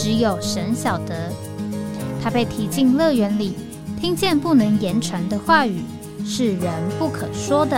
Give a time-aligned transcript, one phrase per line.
[0.00, 1.32] 只有神晓得，
[2.22, 3.56] 他被提进乐园里，
[4.00, 5.82] 听见不能言传的话语，
[6.24, 7.76] 是人不可说的。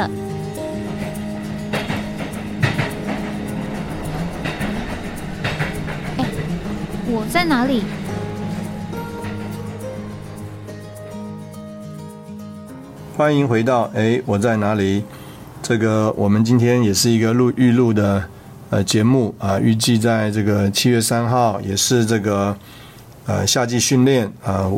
[6.19, 6.27] 哎，
[7.06, 7.84] 我在哪里？
[13.16, 15.05] 欢迎回到哎，我在哪里？
[15.62, 18.29] 这个我们今天也是一个录预录的。
[18.70, 22.57] 呃，节目啊，预计在这个七月三号，也是这个
[23.27, 24.71] 呃夏季训练啊，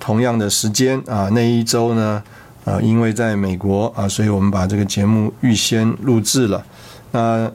[0.00, 2.20] 同样的时间啊，那一周呢，
[2.64, 6.66] 呃，因为在美国啊，所以我们把这个节目预先录制了。
[7.12, 7.48] 那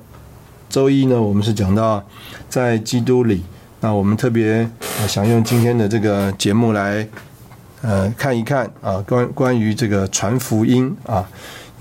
[0.70, 2.02] 周一呢，我们是讲到
[2.48, 3.44] 在基督里，
[3.81, 4.66] 那我们特别
[5.09, 7.06] 想用今天的这个节目来
[7.81, 11.28] 呃看一看啊，关关于这个传福音啊。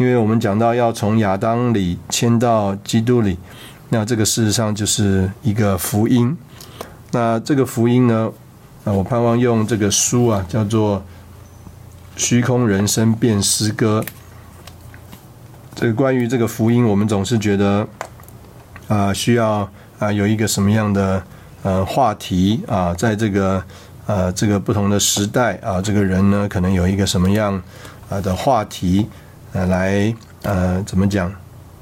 [0.00, 3.36] 因为我们讲到要从亚当里迁到基督里，
[3.90, 6.34] 那这个事实上就是一个福音。
[7.10, 8.32] 那这个福音呢，
[8.84, 11.00] 啊，我盼望用这个书啊，叫做
[12.16, 14.02] 《虚空人生变诗歌》。
[15.74, 17.86] 这个关于这个福音，我们总是觉得
[18.88, 21.22] 啊，需要啊有一个什么样的
[21.62, 23.62] 呃话题啊，在这个
[24.06, 27.62] 呃这个不同的时代啊，这个人呢，可能有一个什么样
[28.08, 29.06] 啊的话题。
[29.52, 31.32] 呃，来呃，怎么讲？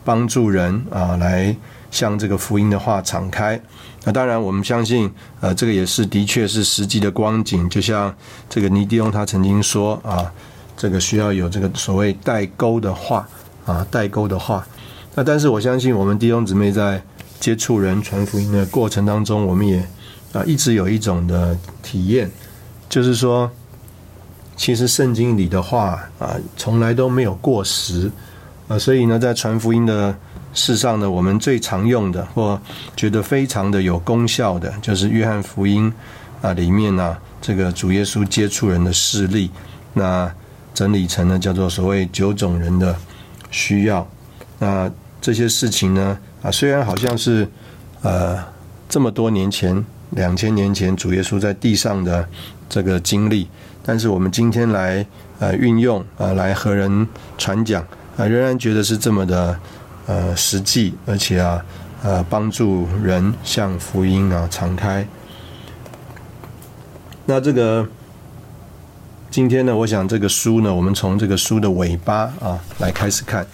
[0.05, 1.55] 帮助人啊，来
[1.91, 3.61] 向这个福音的话敞开。
[4.05, 7.69] 那当然，我们相信，呃，这个也是的确是实际的光景。
[7.69, 8.14] 就像
[8.48, 10.33] 这个尼迪翁他曾经说啊，
[10.79, 13.29] 这个需要有这个所谓代沟的话
[13.67, 14.67] 啊，代沟的话。
[15.14, 17.02] 那但是我相信，我们弟兄姊妹在
[17.39, 19.86] 接触人传福音的过程当中，我们也
[20.33, 22.30] 啊一直有一种的体验，
[22.89, 23.50] 就是说。
[24.58, 28.11] 其实圣经里的话啊，从来都没有过时
[28.67, 30.14] 啊，所以呢，在传福音的
[30.52, 32.61] 事上呢，我们最常用的或
[32.97, 35.91] 觉得非常的有功效的，就是约翰福音
[36.42, 39.48] 啊里面呢，这个主耶稣接触人的事例，
[39.95, 40.30] 那
[40.74, 42.95] 整理成呢叫做所谓九种人的
[43.52, 44.07] 需要。
[44.58, 47.48] 那这些事情呢啊，虽然好像是
[48.02, 48.45] 呃
[48.89, 52.29] 这么多年前，两千年前主耶稣在地上的
[52.68, 53.48] 这个经历。
[53.88, 55.06] 但是我们今天来
[55.38, 57.82] 呃运用啊来和人传讲
[58.18, 59.58] 啊，仍然觉得是这么的
[60.04, 61.64] 呃实际，而且啊
[62.02, 65.08] 呃帮助人向福音啊敞开。
[67.24, 67.88] 那这个
[69.30, 73.46] 今天呢，我想这个书呢，我们从这个书的尾巴啊来开始看。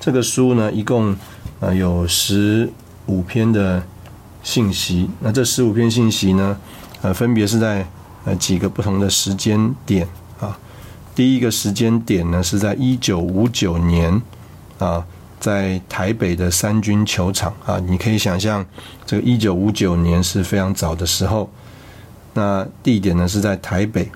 [0.00, 1.14] 这个书呢，一共
[1.60, 2.66] 呃有十
[3.04, 3.82] 五篇的
[4.42, 5.10] 信息。
[5.20, 6.56] 那这十五篇信息呢，
[7.02, 7.86] 呃分别是在。
[8.24, 10.06] 呃，几个不同的时间点
[10.40, 10.56] 啊。
[11.12, 14.22] 第一个时间点呢，是在一九五九年
[14.78, 15.04] 啊，
[15.40, 17.80] 在台北的三军球场啊。
[17.80, 18.64] 你可以想象，
[19.04, 21.50] 这个一九五九年是非常早的时候。
[22.34, 24.08] 那地点呢是在台北。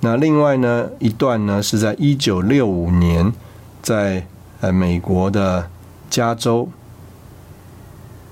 [0.00, 3.32] 那另外呢一段呢是在一九六五年，
[3.80, 4.26] 在
[4.60, 5.70] 呃美国的
[6.10, 6.68] 加州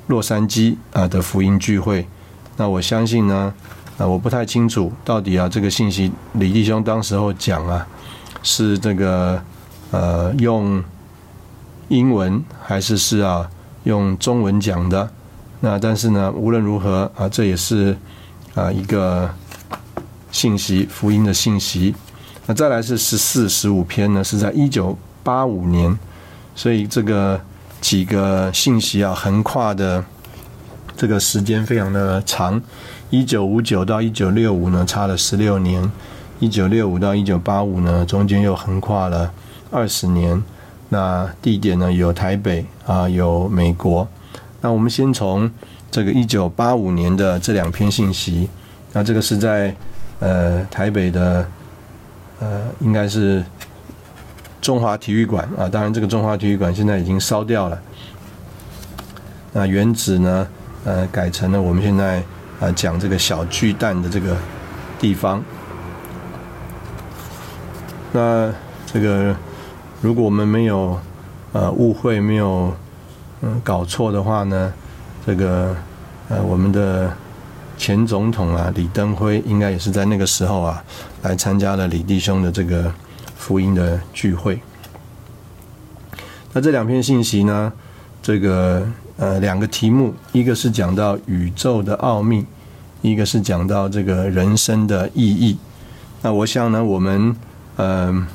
[0.09, 2.06] 洛杉矶啊的福音聚会。
[2.59, 3.55] 那我相信呢。
[4.00, 7.87] 啊，我不太清楚到底啊，这个信息李弟兄当时候讲啊，
[8.43, 9.38] 是这个
[9.91, 10.83] 呃用
[11.88, 13.47] 英文还是是啊
[13.84, 15.06] 用中文讲的？
[15.61, 17.94] 那但是呢，无论如何啊，这也是
[18.55, 19.28] 啊一个
[20.32, 21.94] 信息，福音的信息。
[22.47, 25.94] 那再来是十四、十五篇呢，是在一九八五年，
[26.55, 27.38] 所以这个
[27.82, 30.02] 几个信息啊，横跨的
[30.97, 32.58] 这个时间非常的长。
[33.11, 35.83] 一九五九到一九六五呢，差了十六年；
[36.39, 39.33] 一九六五到一九八五呢，中间又横跨了
[39.69, 40.41] 二十年。
[40.91, 44.07] 那地点呢，有台北啊，有美国。
[44.61, 45.51] 那我们先从
[45.91, 48.49] 这个一九八五年的这两篇信息。
[48.93, 49.75] 那这个是在
[50.21, 51.45] 呃台北的
[52.39, 53.45] 呃，应该是
[54.61, 55.69] 中华体育馆啊。
[55.69, 57.81] 当然，这个中华体育馆现在已经烧掉了。
[59.53, 60.47] 那原址呢，
[60.85, 62.23] 呃，改成了我们现在。
[62.61, 64.37] 啊，讲这个小巨蛋的这个
[64.99, 65.43] 地方。
[68.12, 68.53] 那
[68.87, 69.35] 这个，
[70.03, 71.01] 如果我们没有
[71.53, 72.75] 呃误会，没有
[73.41, 74.73] 嗯搞错的话呢，
[75.25, 75.75] 这个
[76.29, 77.11] 呃我们的
[77.79, 80.85] 前总统啊李登辉应该也是在那个时候啊
[81.23, 82.93] 来参加了李弟兄的这个
[83.37, 84.61] 福音的聚会。
[86.53, 87.73] 那这两篇信息呢，
[88.21, 88.85] 这个
[89.20, 92.44] 呃两个题目，一个是讲到宇宙的奥秘，
[93.02, 95.56] 一个是讲到这个人生的意义。
[96.22, 97.37] 那我想呢，我们
[97.76, 98.26] 嗯。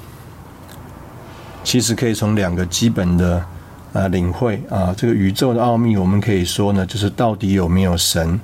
[1.68, 3.44] 其实可以从两个基本的
[3.92, 8.40] 啊领会啊，这个宇宙的奥秘，我们可以说呢，就是到底有没有神？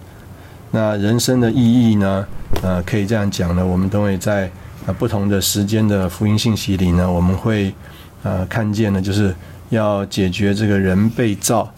[0.71, 2.25] 那人生的意义呢？
[2.63, 4.49] 呃，可以这样讲呢，我们都会在
[4.87, 7.71] 啊不同的时间的福音信息里呢，我们会
[8.23, 9.35] 呃看见呢，就是
[9.69, 11.71] 要解决这个人被造，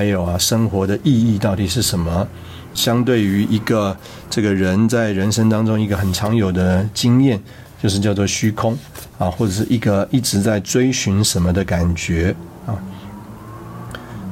[0.00, 2.26] 还有啊生活的意义到底是什么？
[2.72, 3.94] 相对于一个
[4.30, 7.38] 这个人在人生当中一个很常有的经验。
[7.82, 8.76] 就是叫做虚空
[9.18, 12.34] 啊，或者是一个一直在追寻什么的感觉
[12.66, 12.76] 啊。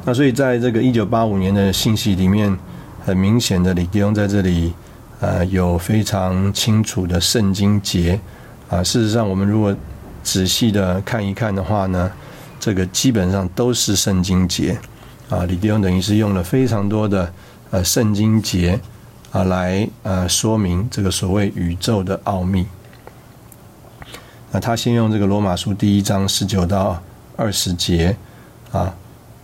[0.04, 2.54] 那所以在这个一九八五年的信息里面，
[3.06, 4.74] 很明显的李弟兄在这里
[5.20, 8.20] 呃有非常清楚的圣经节
[8.68, 8.84] 啊。
[8.84, 9.74] 事实上，我们如果
[10.22, 12.10] 仔细的看一看的话呢，
[12.60, 14.78] 这个基本上都是圣经节
[15.28, 15.44] 啊。
[15.44, 17.32] 李弟兄等于是用了非常多的
[17.70, 18.78] 呃圣经节
[19.32, 22.66] 啊来呃说明这个所谓宇宙的奥秘。
[24.50, 27.02] 那他先用这个罗马书第一章十九到
[27.36, 28.16] 二十节
[28.72, 28.94] 啊，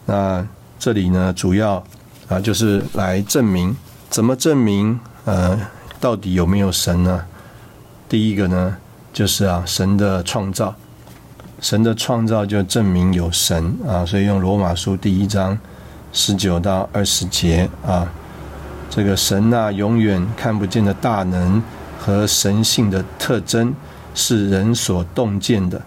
[0.07, 0.47] 那
[0.79, 1.85] 这里呢主要
[2.29, 3.77] 啊就是来证明
[4.09, 5.61] 怎么证明呃
[6.01, 7.25] 到底有没有神呢？
[8.09, 8.77] 第一个呢
[9.13, 10.75] 就是啊神的创造，
[11.61, 15.59] 神的创造就证明有神啊，所以用罗马书第一章
[16.15, 18.11] 十九到二十节啊，
[18.89, 21.63] 这个神啊永远看不见的大能
[21.99, 23.75] 和神性的特征。
[24.17, 25.83] 是人所洞见的，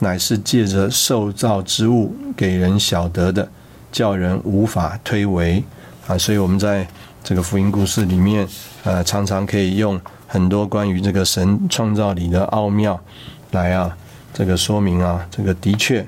[0.00, 3.48] 乃是借着受造之物给人晓得的，
[3.90, 5.62] 叫人无法推诿
[6.06, 6.18] 啊！
[6.18, 6.86] 所以我们在
[7.24, 8.46] 这个福音故事里面，
[8.84, 13.00] 呃，常常可以用很多关于这个神创造里的奥妙
[13.52, 13.96] 来啊，
[14.34, 16.06] 这个说明啊，这个的确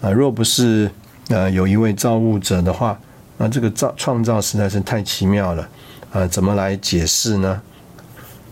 [0.00, 0.88] 啊，若不是
[1.30, 2.96] 呃有一位造物者的话，
[3.38, 5.66] 那这个造创造实在是太奇妙了
[6.12, 6.26] 啊！
[6.26, 7.62] 怎么来解释呢？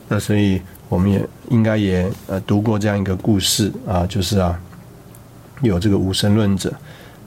[0.09, 0.63] 那所以。
[0.89, 4.57] 我们也应该也呃读过这样一个故事啊，就是啊，
[5.61, 6.73] 有这个无神论者，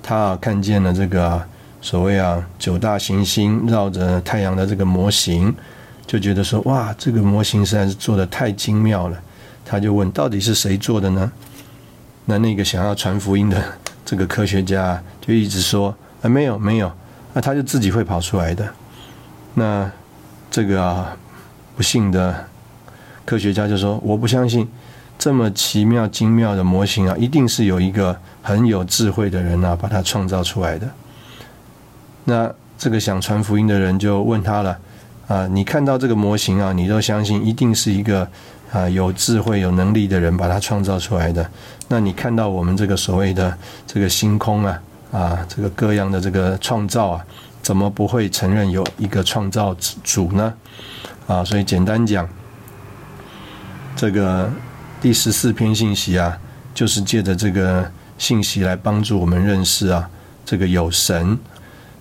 [0.02, 1.46] 他啊看见了这个
[1.82, 5.54] 所谓啊九大行星绕着太阳的这个模型，
[6.08, 9.22] 就觉得说哇，这个模型实在是做的太精妙了。
[9.66, 11.30] 他就问，到底是谁做的呢？
[12.24, 13.62] 那那个想要传福音的
[14.06, 16.90] 这个科学家就一直说啊，没有没有，
[17.34, 18.68] 那他就自己会跑出来的。
[19.54, 19.90] 那
[20.52, 21.06] 这个
[21.76, 22.46] 不幸的。
[23.26, 24.68] 科学家就说：“我不相信
[25.20, 30.90] 这么奇妙精妙的模型啊，一定是有一个很有智慧的人啊，把它创造出来的。”
[32.26, 34.80] 那这个想传福音的人就问他了
[35.30, 38.28] ：“啊，你看到这个模型啊，你都相信一定是一个
[38.72, 41.48] 啊有智慧有能力的人把它创造出来的？
[41.90, 43.56] 那你看到我们这个所谓的
[43.86, 44.82] 这个星空啊
[45.12, 47.26] 啊，这个各样的这个创造啊，
[47.62, 50.54] 怎么不会承认有一个创造主呢？
[51.28, 52.28] 啊，所以简单讲。”
[53.96, 54.50] 这个
[55.02, 56.38] 第十四篇信息啊，
[56.74, 60.10] 就是借着这个信息来帮助我们认识啊，
[60.46, 61.38] 这个有神。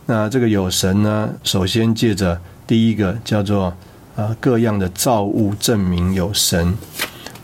[0.07, 3.75] 那这个有神呢，首先借着第一个叫做
[4.15, 6.77] 啊各样的造物证明有神。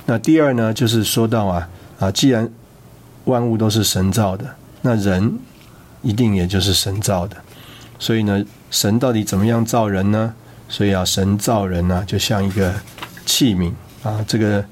[0.07, 2.49] 那第二呢，就是说到啊啊，既然
[3.25, 4.45] 万物都是神造的，
[4.83, 5.37] 那人
[6.05, 7.37] 一定也就是神造的。
[7.99, 10.35] 所以呢，神到底怎么样造人呢？
[10.69, 12.73] 所以啊，神造人呢，就像一个
[13.27, 13.73] 器皿。
[14.03, 14.63] 啊，这个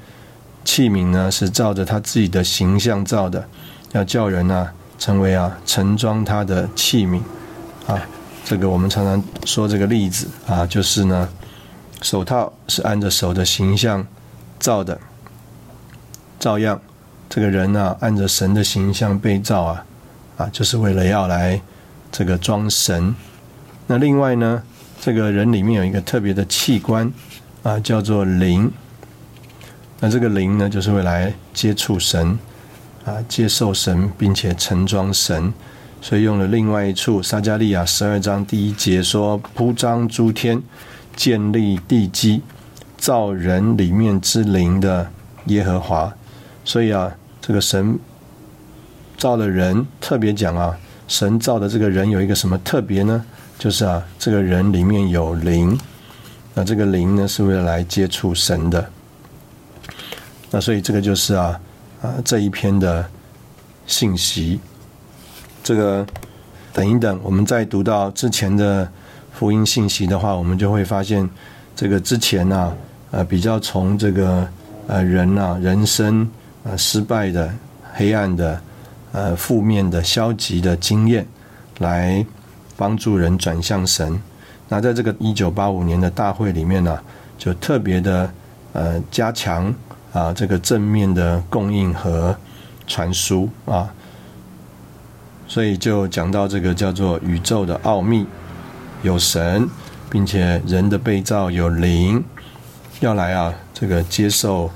[0.63, 3.49] 器皿呢是照着他自己的形象造的，
[3.93, 7.21] 要叫人呢成为啊盛装他的器皿
[7.87, 7.99] 啊。
[8.45, 11.29] 这个我们常常说这个例子啊，就是呢
[12.03, 14.07] 手套是按着手的形象
[14.59, 15.01] 造的，
[16.39, 16.79] 照样
[17.31, 19.85] 这个人呢按着神的形象被造啊
[20.51, 21.61] 就是为了要来
[22.11, 23.15] 这个装神。
[23.87, 24.63] 那另外呢，
[25.01, 27.13] 这个人里面有一个特别的器官
[27.63, 28.71] 啊，叫做灵。
[30.01, 32.39] 那这个灵呢，就是会来接触神，
[33.05, 35.53] 啊，接受神，并且盛装神，
[36.01, 40.61] 所以用了另外一处撒加利亚十二章第一节说：“铺张诸天，
[41.15, 42.43] 建立地基，
[42.97, 45.09] 造人里面之灵的
[45.47, 46.13] 耶和华。”
[46.65, 47.99] 所以啊，这个神
[49.23, 50.77] 造了人，特别讲啊，
[51.07, 53.25] 神造的这个人有一个什么特别呢？
[53.57, 55.79] 就是啊，这个人里面有灵，
[56.55, 58.85] 那这个灵呢，是为了来接触神的。
[60.51, 61.61] 那所以这个就是啊
[62.03, 63.09] 啊这一篇的
[63.87, 64.59] 信息，
[65.63, 66.05] 这个
[66.73, 68.91] 等一等，我们再读到之前的
[69.33, 71.31] 福音信息的话，我们就会发现
[71.77, 72.77] 这个之前呢，
[73.13, 74.49] 呃，比较从这个
[74.89, 76.29] 呃人啊人生
[76.65, 77.55] 啊失败的、
[77.95, 78.61] 黑暗的、
[79.13, 81.27] 呃负面的、消极的经验，
[81.79, 82.27] 来
[82.77, 84.21] 帮助人转向神。
[84.69, 86.99] 那在这个一九八五年的大会里面呢，
[87.39, 88.33] 就特别的
[88.73, 89.73] 呃加强
[90.13, 92.37] 啊这个正面的供应和
[92.87, 93.89] 传输啊，
[95.47, 98.27] 所以就讲到这个叫做宇宙的奥秘，
[99.03, 99.69] 有神。
[100.11, 102.23] 并且人的被造有灵，
[103.01, 104.71] 要来啊，这个接受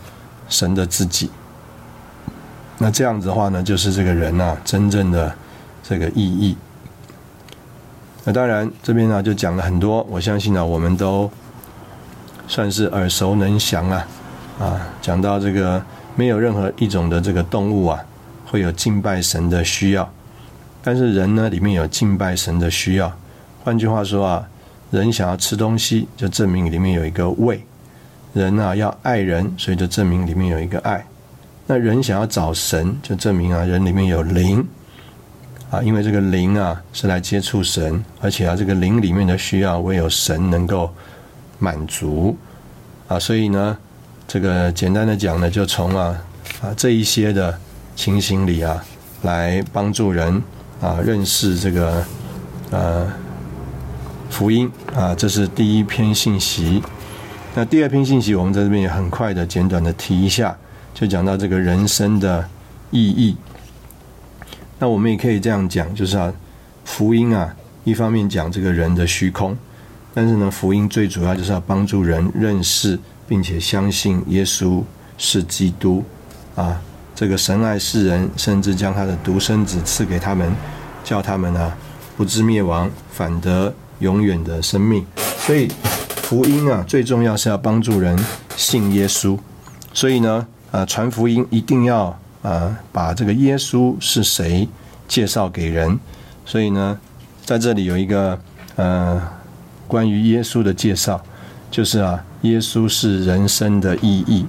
[0.48, 1.30] 神的自己。
[2.78, 5.34] 那这样子的话呢，就是这个人呐，真正的
[5.82, 6.56] 这个意义。
[8.24, 11.30] 那当然这边呢就讲了很多，我相信呢我们都
[12.48, 14.08] 算是耳熟能详啊
[14.58, 15.82] 啊，讲到这个
[16.14, 18.04] 没有任何一种的这个动物啊
[18.46, 20.10] 会有敬拜神的需要，
[20.82, 23.12] 但是人呢里面有敬拜神的需要。
[23.64, 24.48] 换句话说啊。
[24.92, 27.58] 人想要吃东西，就证明里面有一个胃；
[28.32, 31.04] 人啊要爱人，所以就证明里面有一个爱。
[31.66, 34.66] 那人想要找神，就证明啊人里面有灵
[35.70, 40.90] 啊，因为这个灵啊是来接触神，而且啊这个灵里面的需要唯有神能够
[41.58, 42.36] 满足
[43.08, 43.18] 啊。
[43.18, 43.76] 所以呢，
[44.28, 46.16] 这个简单的讲呢，就从啊
[46.62, 47.58] 啊这一些的
[47.94, 48.84] 情形里啊，
[49.22, 50.42] 来帮助人
[50.80, 52.04] 啊认识这个
[52.70, 53.06] 呃。
[54.28, 56.82] 福音啊，这是第一篇信息。
[57.54, 60.54] 那第二篇信息，我们在这边也很快的、简短的提一下，
[60.96, 62.48] 就讲到这个人生的
[62.90, 63.36] 意义。
[64.78, 66.32] 那我们也可以这样讲，就是啊，
[66.86, 69.54] 福音啊，一方面讲这个人的虚空，
[70.14, 72.98] 但是呢，福音最主要就是要帮助人认识
[73.28, 74.82] 并且相信耶稣
[75.18, 76.02] 是基督
[76.54, 76.80] 啊。
[77.14, 80.50] 这个神爱世人，甚至将他的独生子赐给他们，
[81.04, 81.76] 叫他们啊
[82.16, 83.74] 不至灭亡，反得。
[84.00, 85.06] 永远的生命，
[85.38, 85.72] 所以
[86.20, 88.14] 福音啊，最重要是要帮助人
[88.54, 89.38] 信耶稣。
[89.94, 94.68] 所以呢，啊，传福音一定要啊，把这个耶稣是谁
[95.08, 95.98] 介绍给人。
[96.44, 96.98] 所以呢，
[97.46, 98.38] 在这里有一个
[98.74, 99.18] 呃，
[99.86, 101.18] 关于耶稣的介绍，
[101.70, 104.44] 就是啊，耶稣是人生的意义。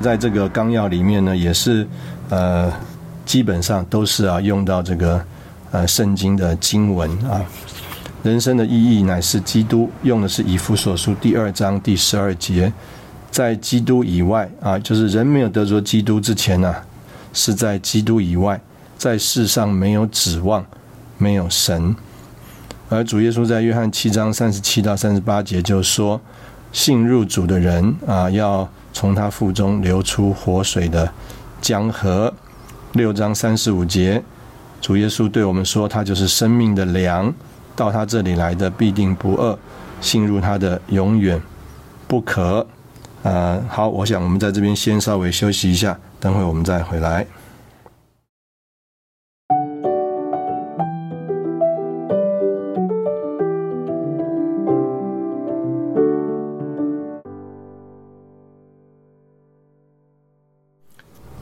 [0.00, 1.86] 在这个纲要里面呢，也是
[2.30, 2.72] 呃，
[3.24, 5.24] 基本上都是啊，用到这个
[5.70, 7.40] 呃圣经的经文啊。
[8.24, 12.72] 人生的意义乃是基督，用的是以弗所书第二章第十二节，
[13.30, 16.74] 在基督以外啊，就是人没有得着基督之前呢，
[17.32, 18.60] 是在基督以外，
[18.98, 20.64] 在世上没有指望，
[21.16, 21.94] 没有神。
[22.88, 26.20] 而主耶稣在约翰七章三十七到三十八节就说，
[26.72, 31.12] 信入主的人啊，要从他腹中流出活水的
[31.60, 32.34] 江河。
[32.94, 34.20] 六章三十五节，
[34.80, 37.32] 主耶稣对我们说，他就是生命的粮。
[37.76, 39.56] 到他这里来的必定不饿，
[40.00, 41.40] 信入他的永远
[42.08, 42.66] 不可。
[43.22, 47.26] 呃，好，我想我们在这边先稍微休息一下，等会我们再回来。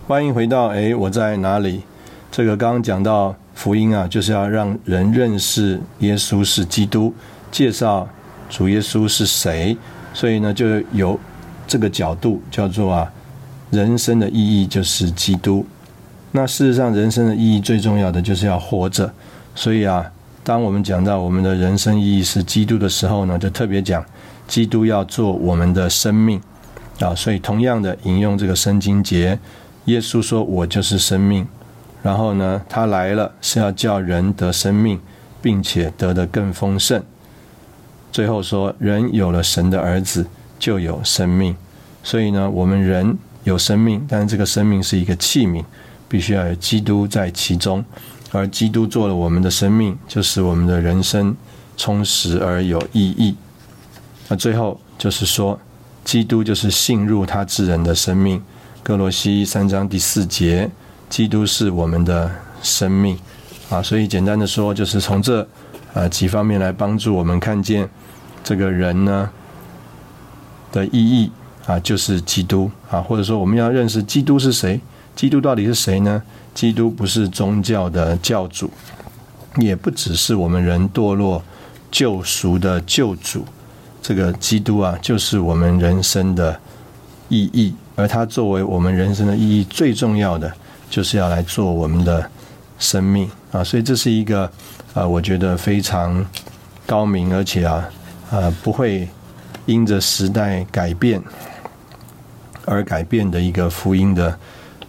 [0.06, 1.82] 欢迎回到哎，我在哪里？
[2.30, 3.34] 这个刚刚讲到。
[3.58, 7.12] 福音啊，就是要让人认识耶稣是基督，
[7.50, 8.08] 介绍
[8.48, 9.76] 主耶稣是谁。
[10.14, 11.18] 所以呢，就有
[11.68, 13.12] 这个角度叫做啊，
[13.70, 15.64] 人生的意义就是基督。
[16.32, 19.12] 那事实上，人生的意义最重要的就是要活着。
[19.54, 20.10] 所以啊，
[20.42, 24.04] 当我们讲到我们的人生意义是基督的时候呢，就特别讲
[24.46, 26.40] 基督要做我们的生命
[27.00, 27.14] 啊。
[27.14, 29.38] 所以同样的引用这个圣经节，
[29.84, 31.46] 耶稣说：“我就是生命。”
[32.02, 34.98] 然后呢，他来了是要叫人得生命，
[35.42, 37.02] 并且得的更丰盛。
[38.12, 40.26] 最后说，人有了神的儿子，
[40.58, 41.54] 就有生命。
[42.02, 45.64] 所以呢，我们人有生命，但是这个生命是一个器皿，
[46.08, 47.84] 必须要有基督在其中。
[48.30, 51.36] 而基督做了我们的生命，就使我们的人生
[51.76, 53.34] 充实而有意义。
[54.28, 55.58] 那最后就是说，
[56.04, 58.42] 基督就是信入他之人的生命。
[58.82, 60.70] 哥罗西三章第四节。
[61.08, 63.18] 基督是我们的生命
[63.70, 65.40] 啊，所以简单的说，就是从这
[65.94, 67.88] 啊几方面来帮助我们看见
[68.44, 69.30] 这个人呢
[70.72, 71.30] 的意义
[71.66, 74.80] 啊，就是基督啊，或者说我们要认识基督是谁？
[75.14, 76.22] 基督到底是谁呢？
[76.54, 78.70] 基督不是宗教的教主，
[79.56, 81.42] 也不只是我们人堕落
[81.90, 83.44] 救赎的救主。
[84.00, 86.58] 这个基督啊，就是我们人生的
[87.28, 90.52] 意义，而他作为我们人生的意义最重要的。
[90.90, 92.30] 就是要来做我们的
[92.78, 94.50] 生命啊，所以这是一个
[94.94, 96.24] 啊，我觉得非常
[96.86, 97.86] 高明，而且啊，
[98.30, 99.06] 呃，不会
[99.68, 101.22] 因着时代改变
[102.64, 104.38] 而改变的一个福音的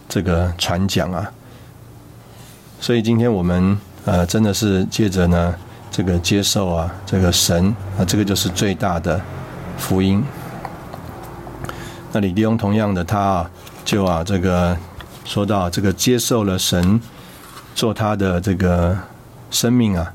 [0.08, 1.30] 这个传讲啊。
[2.80, 5.54] 所以今天我们呃真的是借着呢
[5.90, 9.20] 这个接受啊这个神啊这个就是最大的
[9.76, 10.24] 福音。
[12.12, 13.50] 那李弟兄同样的他啊
[13.84, 14.74] 就啊这个
[15.26, 16.98] 说到这个接受了神
[17.74, 18.96] 做他的这个
[19.50, 20.10] 生命啊，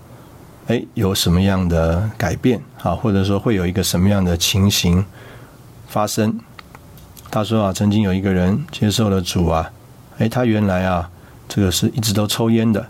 [0.68, 5.06] 哎有什么样的改变啊或者说会有一个什么样的情形
[5.88, 6.40] 发生？
[7.30, 9.72] 他说啊曾经有一个人接受了主啊，
[10.18, 11.10] 哎他原来啊。
[11.48, 12.84] 这个是一直都抽烟的，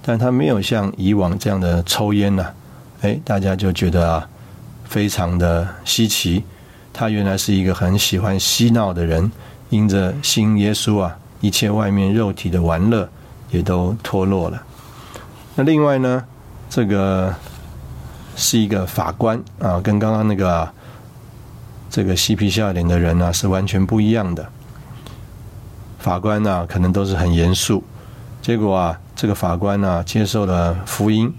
[0.00, 2.46] 但他没有像以往这样的抽烟呢。
[3.02, 4.26] 哎，大家就觉得啊，
[4.84, 6.42] 非常的稀奇。
[6.90, 9.30] 他原来是一个很喜欢嬉闹的人，
[9.68, 13.06] 因着信耶稣啊，一切外面肉体的玩乐
[13.50, 14.62] 也都脱落了。
[15.54, 16.24] 那另外呢，
[16.68, 17.34] 这个
[18.36, 20.68] 是一个法官啊，跟刚刚那个
[21.90, 24.46] 这个嬉皮笑脸的人呢是完全不一样的。
[25.98, 27.82] 法官呢，可能都是很严肃。
[28.40, 31.34] 结果啊，这个法官呢接受了福音，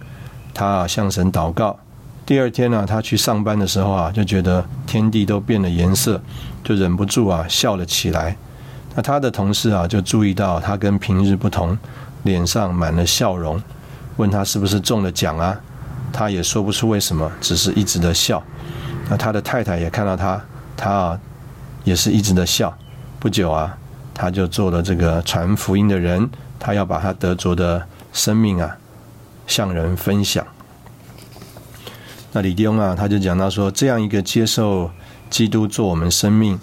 [0.53, 1.77] 他啊向神祷告。
[2.25, 6.21] 第二天呢，他去上班的时候啊，就觉得天地都变了颜色，
[6.63, 8.36] 就忍不住啊笑了起来。
[8.95, 11.77] 那他的同事啊就注意到他跟平日不同，
[12.24, 13.59] 脸上满了笑容，
[14.19, 15.57] 问他是不是中了奖啊？
[16.11, 18.43] 他也说不出为什么，只是一直的笑。
[19.09, 20.41] 那他的太太也看到他，
[20.75, 21.19] 他啊
[21.85, 22.77] 也是一直的笑。
[23.17, 23.77] 不久啊，
[24.13, 26.29] 他就做了这个传福音的人。
[26.59, 28.75] 他要把他得着的生命啊，
[29.47, 30.45] 向人分享。
[32.33, 34.91] 那李弟兄啊，他就讲到说，这样一个接受
[35.29, 36.59] 基督做我们生命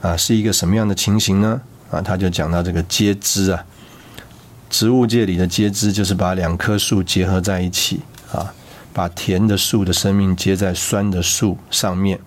[0.00, 1.60] 啊，是一个什么样的情形呢？
[1.90, 3.62] 啊，他就讲到这个接枝啊，
[4.76, 8.52] 植物界里的接枝，就是把两棵树结合在一起啊，
[8.92, 12.20] 把甜的树的生命接在酸的树上面，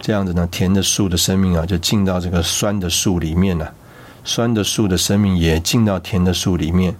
[0.00, 3.72] 这样子呢，甜的树的生命啊，就进到这个酸的树里面了。
[4.24, 6.92] 酸的树的生命也进到甜的树里面，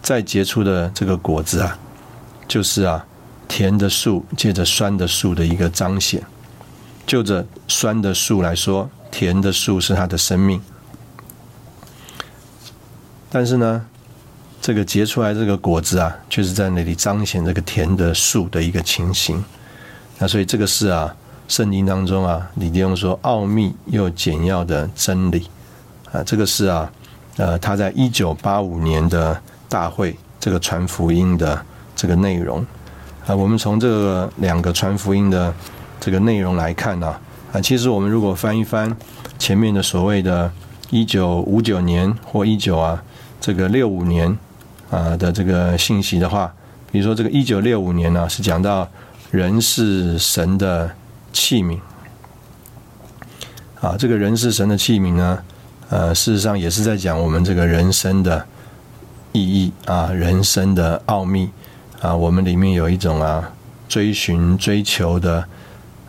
[0.00, 1.78] 再结出的这个果子啊，
[2.48, 3.04] 就是啊，
[3.46, 6.22] 甜的树借着酸的树的一个彰显。
[7.06, 10.62] 就着酸的树来说，甜的树是它的生命。
[13.28, 13.84] 但是呢，
[14.64, 19.44] 这个结出来这个果子啊，却是在那里彰显这个甜的树的一个情形。
[20.18, 21.14] 那所以这个是啊，
[21.46, 25.46] 圣经当中啊，李弟兄说奥秘又简要的真理。
[26.10, 26.90] 啊，这个是啊，
[27.36, 31.62] 呃，他在一九八五年的大会这个传福音的
[31.94, 32.64] 这个内容
[33.26, 35.52] 啊，我们从这两个传福音的
[36.00, 37.14] 这个内容来看呢，
[37.52, 38.90] 啊，其实我们如果翻一翻
[39.38, 40.50] 前面的所谓的
[40.88, 43.04] 一九五九年或一九啊
[43.38, 44.34] 这个六五年
[44.94, 46.54] 啊的这个信息的话，
[46.92, 48.88] 比如说这个一九六五年呢是讲到
[49.32, 50.88] 人是神的
[51.32, 51.80] 器皿。
[53.80, 55.38] 啊，这个人是神的器皿呢。
[55.90, 58.46] 呃，事实上也是在讲我们这个人生的
[59.32, 61.50] 意义啊，人生的奥秘。
[62.00, 63.50] 啊，我们里面有一种啊
[63.88, 65.44] 追寻、追求的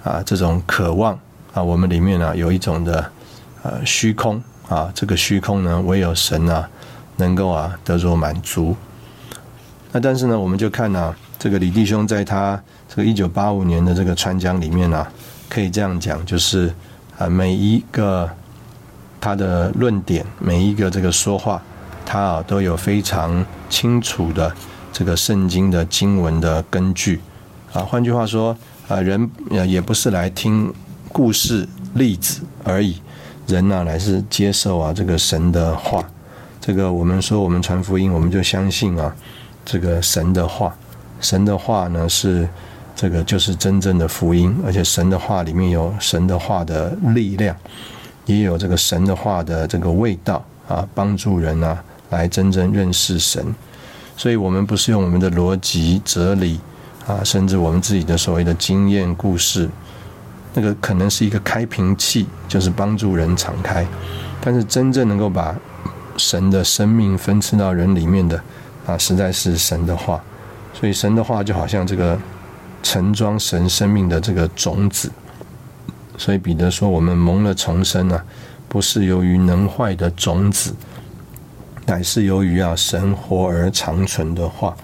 [0.04, 1.18] 啊这种渴望。
[1.54, 3.12] 啊，我们里面呢有一种的
[3.64, 4.42] 呃虚空。
[4.70, 6.70] 啊，这个虚空呢唯有神啊
[7.18, 8.76] 能够啊得着满足。
[9.92, 15.06] 那但是呢，我们就看呢，这个李弟兄在他这个一九八五年的这个传讲里面呢，
[15.50, 16.74] 可以这样讲，就是
[17.18, 18.30] 啊每一个。
[19.18, 21.60] 他的论点，每一个这个说话，
[22.06, 24.54] 他啊都有非常清楚的
[24.94, 27.20] 这个圣经的经文的根据
[27.74, 27.82] 啊。
[27.82, 28.56] 换句话说
[28.88, 30.72] 啊，人也不是来听
[31.12, 33.02] 故事例子而已，
[33.48, 36.08] 人呢来是接受啊这个神的话。
[36.66, 39.16] 这个我们说我们传福音，我们就相信啊
[39.64, 40.76] 这个神的话，
[41.22, 42.50] 神的话呢是
[42.96, 47.56] 这个就是真正的福音，而且神的话里面有神的话的力量。
[48.26, 53.46] 也有这个神的话的这个味道啊，帮助人啊来真正认识神。
[54.18, 56.60] 所以，我们不是用我们的逻辑、哲理
[57.06, 59.70] 啊，甚至我们自己的所谓的经验、故事，
[60.56, 63.86] 那个可能是一个开瓶器，就是帮助人敞开。
[64.42, 65.56] 但是，真正能够把
[66.18, 68.42] 神的生命分赐到人里面的
[68.86, 70.24] 啊，实在是神的话。
[70.74, 72.20] 所以，神的话就好像这个
[72.84, 75.12] 盛装神生命的这个种子。
[76.18, 78.24] 所以彼得说：“我们蒙了重生啊，
[78.68, 80.74] 不是由于能坏的种子，
[81.86, 84.76] 乃是由于啊神活而长存的话。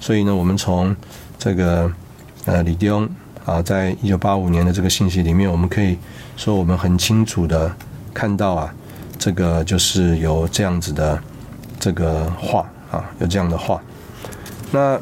[0.00, 0.94] 所以呢，我们从
[1.38, 1.90] 这个
[2.44, 3.08] 呃李弟兄
[3.44, 5.96] 啊，在一九八五年的这个信息里面，我们可以
[6.36, 7.74] 说我们很清楚的
[8.12, 8.74] 看到啊，
[9.18, 11.20] 这个就是有这样子的
[11.78, 13.80] 这个话啊，有这样的话。
[14.70, 14.98] 那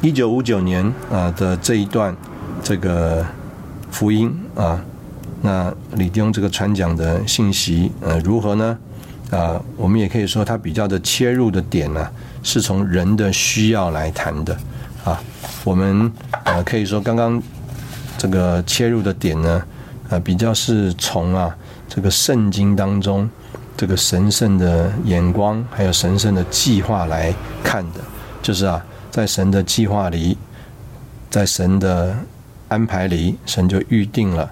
[0.00, 2.16] 一九五九年啊的这一段
[2.62, 3.24] 这个。”
[3.90, 4.84] 福音啊。
[5.40, 8.78] 那李弟兄这个传讲的信息，呃，如何呢？
[9.30, 12.06] 啊，我们也可以说，他比较的切入的点呢，
[12.42, 14.56] 是从人的需要来谈的
[15.04, 15.20] 啊。
[15.64, 16.12] 我们
[16.44, 17.42] 呃可以说，刚刚
[18.18, 19.62] 这个切入的点呢，
[20.10, 21.56] 啊，比较是从啊
[21.88, 23.28] 这个圣经当中
[23.76, 28.00] 这个神圣的眼光，还有神圣的计划来看的，
[28.42, 30.36] 就是啊，在神的计划里，
[31.30, 32.16] 在神的
[32.68, 34.50] 安排里，神就预定了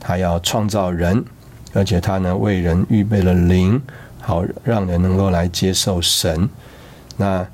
[0.00, 1.24] 他要创造人，
[1.74, 3.80] 而且他呢为人预备了灵。
[4.20, 6.48] 好，让人能够来接受神。
[7.16, 7.46] 那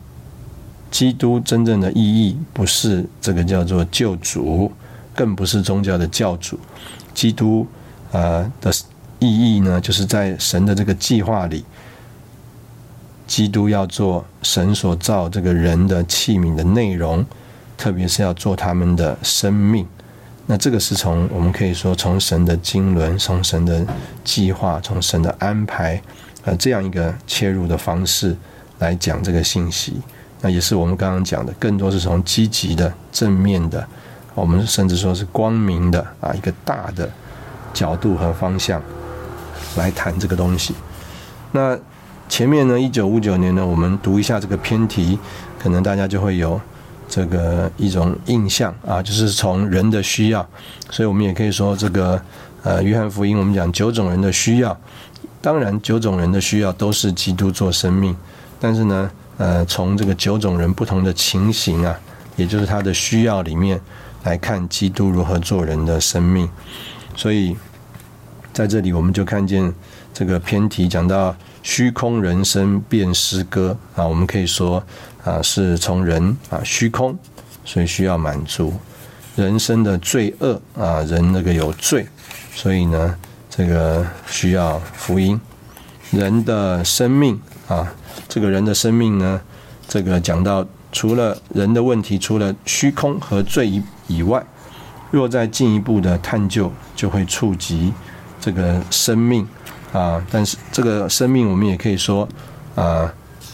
[0.91, 4.73] 基督真正的意义，不是这个叫做救主，
[5.15, 6.59] 更不是宗教的教主。
[7.13, 7.65] 基督
[8.11, 8.73] 啊的
[9.25, 11.65] 意义呢，就是在神的这个计划里，
[13.27, 17.25] 基督要做神所造这个人的器皿的内容，
[17.77, 19.87] 特别是要做他们的生命。
[20.47, 23.85] 那这个是从我们可以说，从神的经纶，从神的
[24.23, 26.01] 计划，从神的安排。
[26.45, 28.37] 呃，这样一个切入的方式
[28.79, 29.95] 来讲这个信息，
[30.43, 33.89] 那也是我们刚刚讲的，更多是从积极的、正面的，
[34.35, 37.11] 我们甚至说是光明的啊，一个大的
[37.73, 38.83] 角度和方向
[39.77, 40.75] 来谈这个东西。
[41.53, 41.79] 那
[42.29, 45.19] 前面呢，一九五九年呢，我们读一下这个偏题，
[45.59, 46.61] 可能大家就会有
[47.09, 50.45] 这个一种印象啊，就是从人的需要，
[50.91, 52.21] 所以我们也可以说这个
[52.63, 54.77] 呃，约翰福音我们讲九种人的需要。
[55.43, 58.17] 当然，九种人的需要都是基督做生命，
[58.59, 61.95] 但是呢，呃，从这个九种人不同的情形啊，
[62.37, 63.79] 也就是他的需要里面
[64.23, 66.49] 来看基督如何做人的生命。
[67.15, 67.55] 所以
[68.55, 69.71] 在这里，我们就看见
[70.15, 74.83] 这个偏题讲到虚空人生变诗歌啊，我们可以说
[75.25, 77.15] 啊，是从人啊虚空，
[77.67, 78.73] 所以需要满足
[79.37, 82.07] 人生的罪恶啊，人那个有罪，
[82.55, 83.15] 所以呢。
[83.57, 85.41] 这个需要福音，
[86.11, 87.87] 人的生命啊，
[88.29, 89.41] 这个人的生命呢，
[89.87, 94.45] 这个讲到除了人的问题，除了虚空和罪以以外，
[95.13, 97.93] 若再进一步的探究，就会触及
[98.45, 99.47] 这个生命
[99.93, 100.21] 啊。
[100.31, 102.29] 但是这个生命，我们也可以说
[102.75, 103.13] 啊，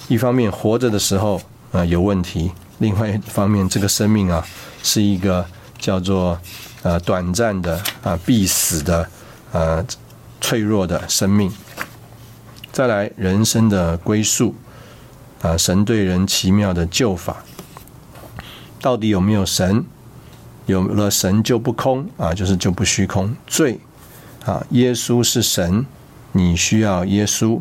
[0.09, 1.41] 一方面活着的时候
[1.73, 4.45] 啊有问题，另外一方面，这个生命啊
[4.83, 5.47] 是一个
[5.79, 6.39] 叫做
[6.83, 9.09] 呃短暂的啊必死的。
[9.53, 9.85] 呃，
[10.41, 11.53] 脆弱的生命，
[12.71, 14.55] 再来人生的归宿，
[15.43, 17.43] 啊，神对人奇妙的救法，
[18.81, 19.85] 到底有没有神？
[20.67, 23.35] 有了神就不空啊，就是就不虚空。
[23.49, 23.81] 罪
[24.45, 25.85] 啊，耶稣是神，
[26.33, 27.61] 你需要耶稣。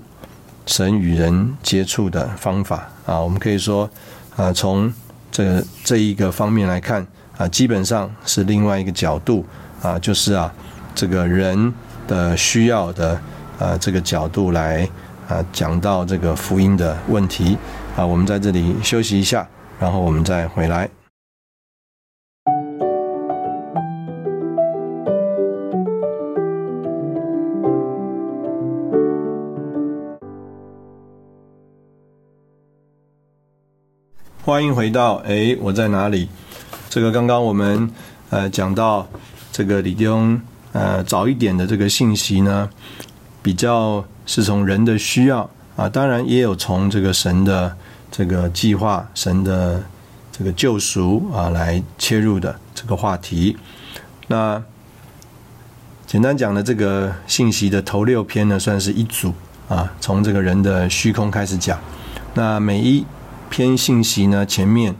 [0.66, 3.90] 神与人接触的方法啊，我们可以说
[4.36, 4.94] 啊，从
[5.32, 7.06] 这这一个方面来看
[7.38, 9.46] 啊，基本上是另外一个角度
[9.82, 10.54] 啊，就是啊。
[10.96, 11.74] 这个人
[12.08, 13.18] 的需要的
[13.58, 14.86] 啊，这个角度来
[15.30, 17.58] 啊，讲到这个福音的问题
[17.96, 19.48] 啊，我们在这里休息一下，
[19.80, 20.90] 然后我们再回来。
[34.50, 36.28] 欢迎回到哎，我在哪里？
[36.90, 37.88] 这个刚刚我们
[38.32, 39.08] 呃讲到
[39.52, 40.42] 这个李弟兄。
[40.72, 42.68] 呃，早一点的这个信息呢，
[43.44, 47.78] 比较是从人的需要啊，当然也有从这个神的
[48.10, 49.84] 这个计划、神的
[50.32, 53.56] 这个救赎啊来切入的这个话题。
[54.26, 54.60] 那
[56.08, 59.32] 简单讲的这个信息的头六篇呢，算是一组
[59.68, 61.80] 啊，从这个人的虚空开始讲。
[62.34, 63.06] 那每一
[63.50, 64.96] 篇信息呢，前面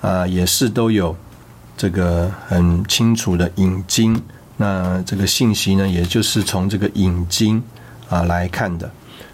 [0.00, 1.16] 啊也是都有
[1.76, 4.22] 这个很清楚的引经。
[4.56, 7.62] 那这个信息呢，也就是从这个引经
[8.08, 8.90] 啊来看的。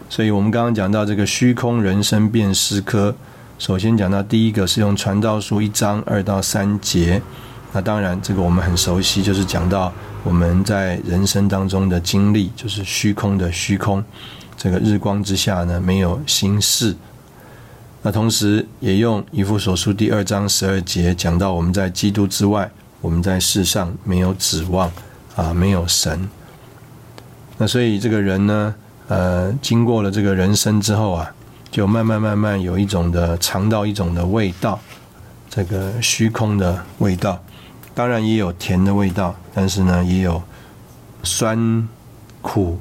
[0.08, 3.14] 所以我们刚刚讲到这个虚空人生变诗科，
[3.58, 7.20] 首先讲到第一个是用传道书一章二到三节。
[7.72, 9.92] 那当然这个我们很熟悉，就是讲到
[10.24, 14.02] 我们在人生当中的经历，就是虚空的虚空，
[14.56, 16.96] 这个日光之下呢没有心事。
[18.02, 24.90] 那同时也用以弗所书第二章十二节讲到我们在基督之外，我们在世上没有指望。
[25.36, 26.28] 啊，没有神，
[27.56, 28.74] 那所以这个人呢，
[29.06, 31.32] 呃，经过了这个人生之后啊，
[31.70, 34.78] 就慢慢慢慢有一种的尝到一种的味道，
[35.48, 37.42] 这个虚空的味道，
[37.94, 40.42] 当然也有甜的味道，但是呢，也有
[41.22, 41.88] 酸、
[42.42, 42.78] 苦、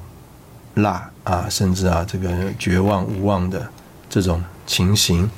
[0.73, 3.65] 辣啊，甚至啊，这个绝望、无望的
[4.10, 5.30] 这种情形。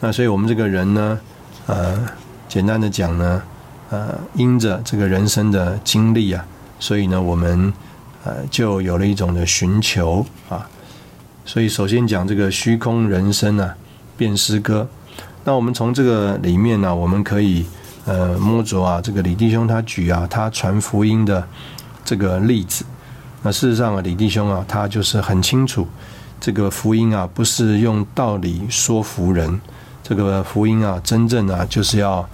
[0.00, 1.18] 那所以我们这个人呢，
[1.66, 1.98] 呃，
[2.48, 3.42] 简单的讲呢。
[3.92, 6.46] 呃，因着这个人生的经历啊，
[6.78, 7.72] 所以呢，我们
[8.22, 10.64] 呃就有了一种的寻求啊。
[11.44, 13.74] 所以首先讲这个虚空人生啊，
[14.16, 14.86] 变诗歌。
[15.42, 17.66] 那我们从这个里面呢，我们可以
[18.04, 21.44] 呃摸着啊，这个李弟兄他举啊，他传福音的
[22.04, 22.84] 这个例子。
[23.42, 25.84] 那事实上啊，李弟兄啊，他就是很清楚，
[26.40, 29.60] 这个福音啊，不是用道理说服人，
[30.02, 32.28] 这个福音啊，真正啊，就是要。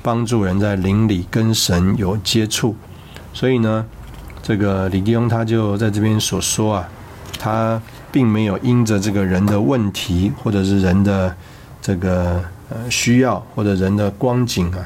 [0.00, 2.74] 帮助人在灵里跟神有接触，
[3.34, 3.84] 所以呢，
[4.40, 6.88] 这个李弟兄他就在这边所说啊，
[7.38, 11.36] 他并没有因着这个人的问题，或者是人的
[11.82, 14.78] 这个呃需要，或者人的光景啊，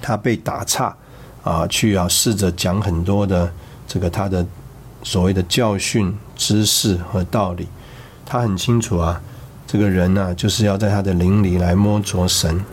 [0.00, 0.94] 他被打岔
[1.42, 3.52] 啊，去啊试着讲很多的
[3.88, 4.46] 这个他的
[5.02, 7.66] 所谓的教训、知识和道理，
[8.24, 9.20] 他很清楚啊，
[9.66, 12.64] 这个人呢，就是要在他的灵里来摸着神。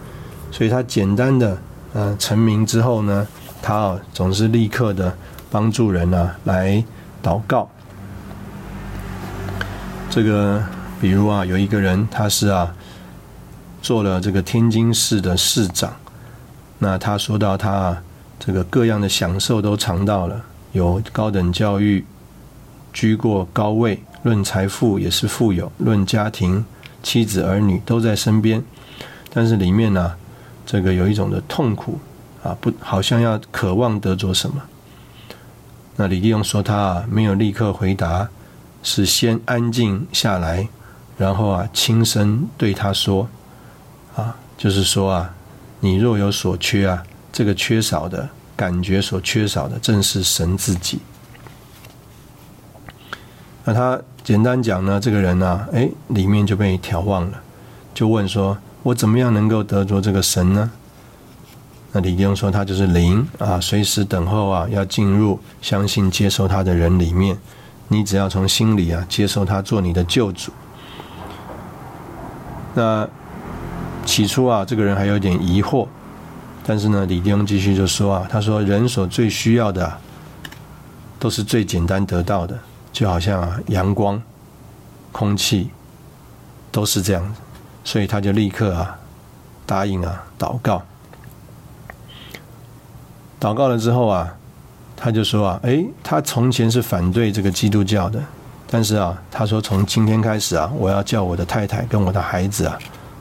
[0.51, 1.57] 所以他简单的
[1.93, 3.27] 呃成名之后呢，
[3.61, 5.15] 他啊总是立刻的
[5.51, 6.83] 帮助人啊来
[7.21, 7.69] 祷告。
[10.09, 10.63] 这个
[10.99, 12.73] 比如啊有一个人他是啊
[13.81, 15.93] 做了这个天津市的市长，
[16.79, 18.01] 那他说到他啊
[18.39, 22.03] 这个各样的享受都尝到了，有高等教育，
[22.99, 26.65] 居过高位，论财富也是富有，论家庭
[27.01, 28.61] 妻子儿女都在身边，
[29.33, 30.13] 但是里面呢。
[30.65, 31.97] 这个有一种的痛苦
[32.43, 34.61] 啊，不好像要渴望得着什么。
[35.95, 38.29] 那李弟兄说他啊没有立刻回答，
[38.83, 40.67] 是先安静下来，
[41.17, 43.27] 然后啊轻声对他说
[44.15, 45.33] 啊，就是说啊，
[45.79, 50.99] 你若有所缺啊，这个缺少的感觉所缺少的正是神自己。
[53.69, 57.39] 那他简单讲呢，这个人呢，哎，里面就被眺望了，
[57.93, 58.57] 就问说。
[58.81, 60.71] 我怎么样能够得着这个神呢？
[61.91, 67.37] 那李弟兄说，他就是灵啊，随时等候啊，要进入相信接受他的人里面。
[67.89, 70.51] 你只要从心里啊接受他做你的救主。
[72.73, 73.07] 那
[74.03, 75.85] 起初啊，这个人还有点疑惑，
[76.65, 79.95] 但是呢，李弟兄继续就说啊，他说人所最需要的，
[81.19, 82.57] 都是最简单得到的，
[82.99, 84.21] 就好像啊阳光、
[85.13, 85.69] 空气，
[86.69, 87.39] 都是这样子。
[87.85, 88.99] 所以他就立刻啊
[89.65, 90.83] 答应啊祷告，
[93.39, 94.35] 祷告了之后啊，
[94.97, 98.21] 他就说啊，哎，他从前是反对这个基督教的，
[98.69, 102.77] 但是啊，他说从今天开始啊，我要叫我的太太跟我的孩子啊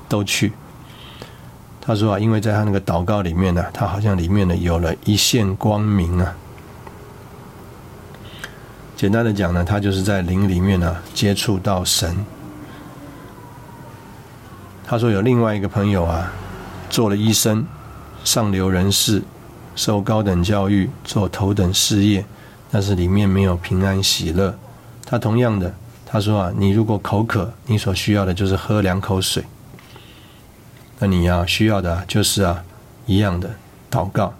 [0.08, 0.52] 都去。
[1.80, 6.34] 他说啊，因为在他那个祷告里面呢，他好像里面呢有了一线光明啊。
[8.98, 12.16] 简单的讲呢，他就是在灵里面呢接触到神。
[14.84, 16.32] 他说有另外一个朋友啊，
[16.90, 17.64] 做了医生，
[18.24, 19.22] 上流人士，
[19.76, 22.26] 受高等教育，做头等事业，
[22.72, 24.58] 但是里面没有平安喜乐。
[25.06, 25.72] 他同样的，
[26.04, 29.44] 他说啊，你如果口渴，你所需要的就是喝两口水。
[30.98, 32.64] 那你要需要的就是啊，
[33.06, 33.48] 一样的
[33.88, 34.34] 祷告。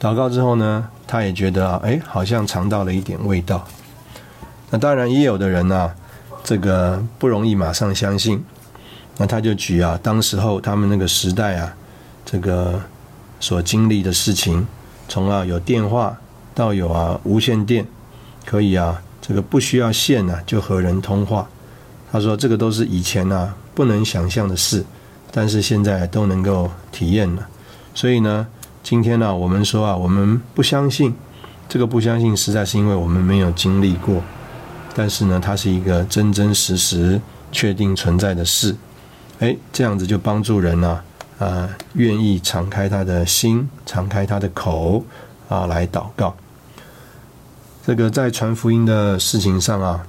[0.00, 3.66] 祷告之后呢，他也觉得啊，哎，好像尝到了一点味道。
[4.70, 5.92] 那当然也有的人呢，
[6.42, 8.42] 这个不容易马上相信。
[9.16, 11.72] 那他就举啊，当时候他们那个时代啊，
[12.24, 12.80] 这个
[13.38, 14.66] 所经历的事情，
[15.08, 16.18] 从啊有电话
[16.52, 17.86] 到有啊无线电，
[18.44, 21.48] 可以啊这个不需要线呢就和人通话。
[22.10, 24.84] 他说这个都是以前啊不能想象的事，
[25.30, 27.46] 但是现在都能够体验了。
[27.94, 28.44] 所以呢，
[28.84, 31.14] 今天呢我们说啊，我们不相信，
[31.70, 34.22] 这个不相信实在是因为我们没有经历过，
[34.94, 37.18] 但是呢，它是一个真真实实
[37.50, 38.76] 确定存在的事。
[39.38, 41.00] 哎，这样子就帮助人呢，
[41.38, 45.02] 啊，愿意敞开他的心，敞开他的口，
[45.48, 46.36] 啊，来祷告。
[47.86, 50.06] 这个在传福音的事情上啊，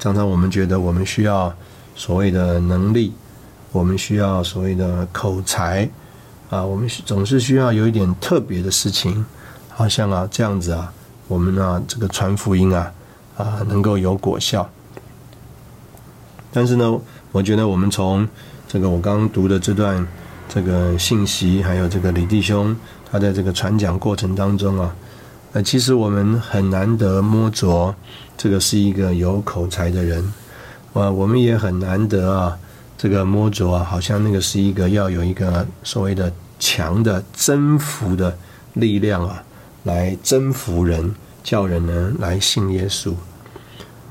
[0.00, 1.54] 常常我们觉得我们需要
[1.94, 3.12] 所谓的能力，
[3.70, 5.88] 我们需要所谓的口才，
[6.54, 9.24] 啊，我们总是需要有一点特别的事情，
[9.68, 10.92] 好像啊这样子啊，
[11.26, 12.92] 我们呢这个传福音啊，
[13.36, 14.70] 啊，能够有果效。
[16.52, 17.00] 但是呢。
[17.34, 18.28] 我觉得我们从
[18.68, 20.06] 这个我刚刚读的这段
[20.48, 22.76] 这个信息，还有这个李弟兄
[23.10, 24.94] 他在这个传讲过程当中啊，
[25.52, 27.92] 呃，其实我们很难得摸着
[28.36, 30.32] 这个是一个有口才的人，
[30.92, 32.56] 啊，我们也很难得啊，
[32.96, 36.32] 这个摸着啊，好像那个是一个要有一个所谓的
[36.64, 38.34] 强的征服的
[38.72, 39.44] 力量啊，
[39.82, 43.12] 来征服人，叫人呢来信耶稣，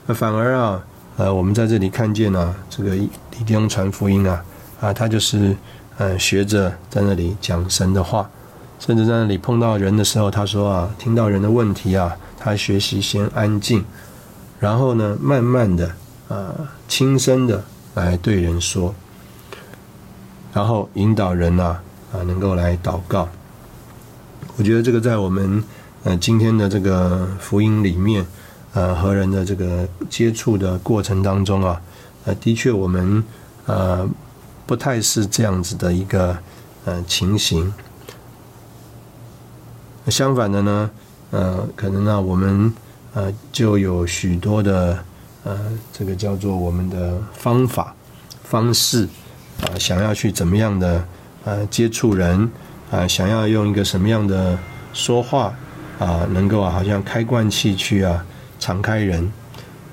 [0.06, 0.84] 那反而啊。
[1.16, 3.10] 呃，我们在这里看见呢，这个李
[3.46, 4.44] 弟兄传福音啊，
[4.82, 5.56] 啊，他就是
[6.00, 8.28] 呃学着在那里讲神的话，
[8.80, 13.86] 甚至在那里碰到人的时候，他说啊，听到人的问题啊，他学习先安静，
[14.60, 15.92] 然后呢，慢慢的
[16.30, 16.56] 啊，
[16.88, 17.63] 轻声的
[17.94, 18.96] 来对人说，
[20.52, 21.78] 然后引导人呐
[22.13, 23.28] 啊，能够来祷告。
[24.56, 25.63] 我觉得这个在我们
[26.04, 28.23] 呃今天的这个福音里面，
[28.73, 31.82] 呃和人的这个接触的过程当中啊，
[32.26, 33.23] 呃的确我们
[33.65, 34.08] 呃
[34.67, 36.38] 不太是这样子的一个
[36.86, 37.73] 呃情形。
[40.08, 40.91] 相反的呢，
[41.32, 42.71] 呃可能呢我们
[43.15, 45.04] 呃就有许多的
[45.43, 45.58] 呃
[45.91, 47.95] 这个叫做我们的方法
[48.43, 49.08] 方式
[49.62, 51.04] 啊，想要去怎么样的
[51.45, 52.49] 呃接触人。
[52.91, 54.56] 啊，想要用一个什么样的
[54.93, 55.51] 说话
[55.97, 58.23] 啊，能够啊，好像开罐器去啊，
[58.60, 59.32] 敞开人。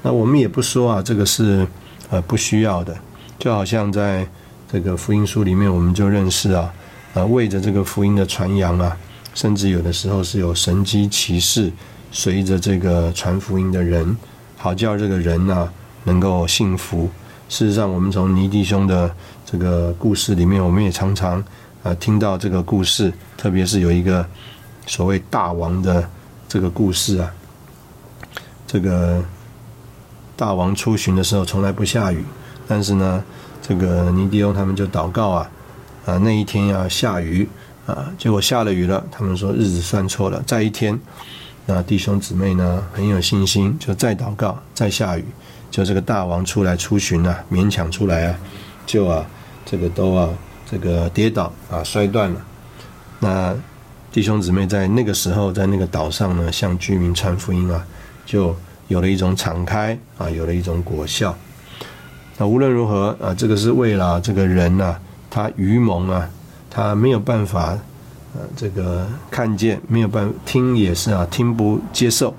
[0.03, 1.67] 那我们也不说啊，这个是
[2.11, 2.95] 呃不需要的。
[3.39, 4.29] 就好像在
[4.71, 6.71] 这个福音书里面，我们就认识啊，
[7.15, 8.95] 啊为着这个福音的传扬啊，
[9.33, 11.73] 甚至有的时候是有神机骑士
[12.13, 14.15] 随着这个传福音的人，
[14.59, 15.73] 好叫这个人呢
[16.05, 17.09] 能够幸福。
[17.51, 21.45] 事实上，我们从尼弟兄的这个故事里面，我们也常常。
[21.83, 24.25] 啊，听到这个故事，特别是有一个
[24.87, 26.07] 所谓大王的
[26.47, 27.33] 这个故事啊，
[28.67, 29.25] 这个
[30.37, 32.23] 大王出巡的时候从来不下雨，
[32.69, 33.25] 但是呢，
[33.63, 35.51] 这个尼迪兄他们就祷告啊，
[36.05, 37.49] 啊那一天要下雨
[37.87, 41.01] 啊，结果下了雨了，他们说日子算错了，再一天，
[41.65, 45.25] 那弟兄姊妹呢很有信心，就再祷告，再下雨，
[45.71, 48.39] 就这个大王出来出巡啊，勉强出来啊，
[48.85, 49.25] 就啊
[49.65, 50.29] 这个都啊。
[50.73, 52.41] 这个跌倒啊，摔断了。
[53.19, 53.53] 那
[54.13, 57.85] 弟兄姊妹在那个时候，在那个岛上呢，向居民传福音啊，
[58.25, 58.55] 就
[58.87, 61.37] 有了一种敞开啊，有了一种果效。
[62.39, 64.97] 那无论如何啊，这个是为了这个人呐，
[65.29, 66.31] 他愚蒙啊，
[66.71, 67.77] 他没有办法
[68.37, 72.33] 呃，这个看见，没有办听也是啊，听不接受，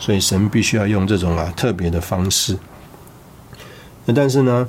[0.00, 2.58] 所以神必须要用这种啊特别的方式。
[4.06, 4.66] 那但是呢？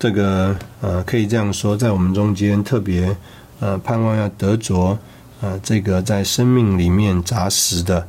[0.00, 3.14] 这个呃，可以这样说，在我们中间特别
[3.60, 4.96] 呃，盼望要得着
[5.42, 8.08] 呃，这个在生命里面扎实的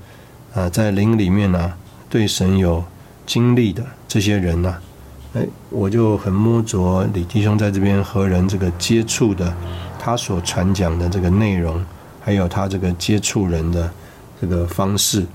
[0.54, 1.74] 啊，在灵里面呢，
[2.10, 2.82] 对神有
[3.26, 4.78] 经历的这些人呢，
[5.34, 9.54] 哎，我就很摸着李弟兄在这边和人这个接触的，
[10.00, 11.84] 他所传讲的这个内容，
[12.22, 13.92] 还有他这个接触人的
[14.40, 15.26] 这个方式，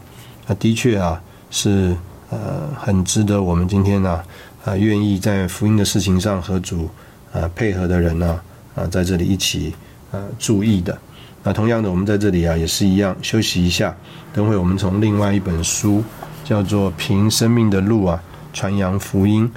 [0.46, 1.94] 那的确啊，是
[2.30, 4.22] 呃，很值得我们今天呢。
[4.66, 6.90] 啊愿意在福音的事情上和主
[7.32, 8.40] 啊配合的人呢，
[8.74, 9.72] 啊，在这里一起
[10.10, 10.98] 啊注意的。
[11.44, 13.94] 那同样的，我们在这里啊也是一样，休息一下。
[14.32, 16.02] 等会我们从另外一本书
[16.42, 18.20] 叫做《凭生命的路》啊，
[18.52, 19.48] 传扬福音。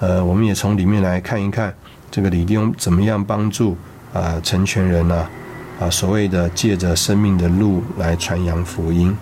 [0.00, 1.74] 呃，我们也从里面来看一看
[2.10, 3.74] 这个李弟兄怎么样帮助
[4.12, 5.26] 啊成全人呢？
[5.80, 9.16] 啊，所谓的借着生命的路来传扬福音。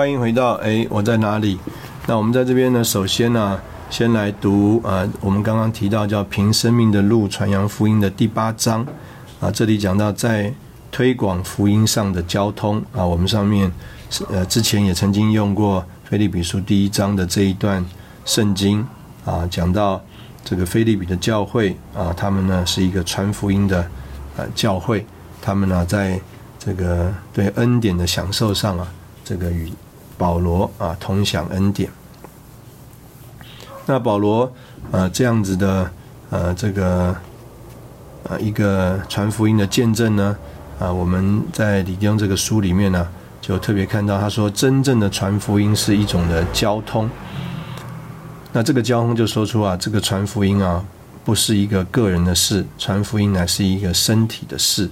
[0.00, 1.58] 欢迎回到哎，我在哪里？
[2.06, 3.60] 那我们在这边呢，首先呢，
[3.90, 8.80] 先来读啊，我们刚刚提到叫“凭生命的路传扬福音”的第八章
[9.40, 10.54] 啊，这里讲到在
[10.90, 13.70] 推广福音上的交通啊，我们上面
[14.30, 17.84] 呃之前也曾经用过《菲利比书》第一章的这一段
[18.24, 18.82] 圣经
[19.26, 20.00] 啊，讲到
[20.42, 23.86] 这个菲利比的教会啊，他们呢是一个传福音的
[24.38, 25.04] 呃教会，
[25.42, 26.18] 他们呢在
[26.58, 28.90] 这个对恩典的享受上啊。
[29.22, 29.70] 这个与
[30.20, 31.90] 保罗啊同享恩典。
[33.86, 34.52] 那保罗
[34.90, 35.90] 呃这样子的
[36.28, 37.16] 呃这个
[38.24, 40.36] 呃一个传福音的见证呢
[40.78, 43.08] 啊我们在李丁这个书里面呢
[43.40, 47.08] 就特别看到他说真正的传福音是一种的交通。
[48.52, 50.84] 那这个交通就说出啊这个传福音啊
[51.24, 54.90] 不是一个个人的事，传福音乃是一个身体的事。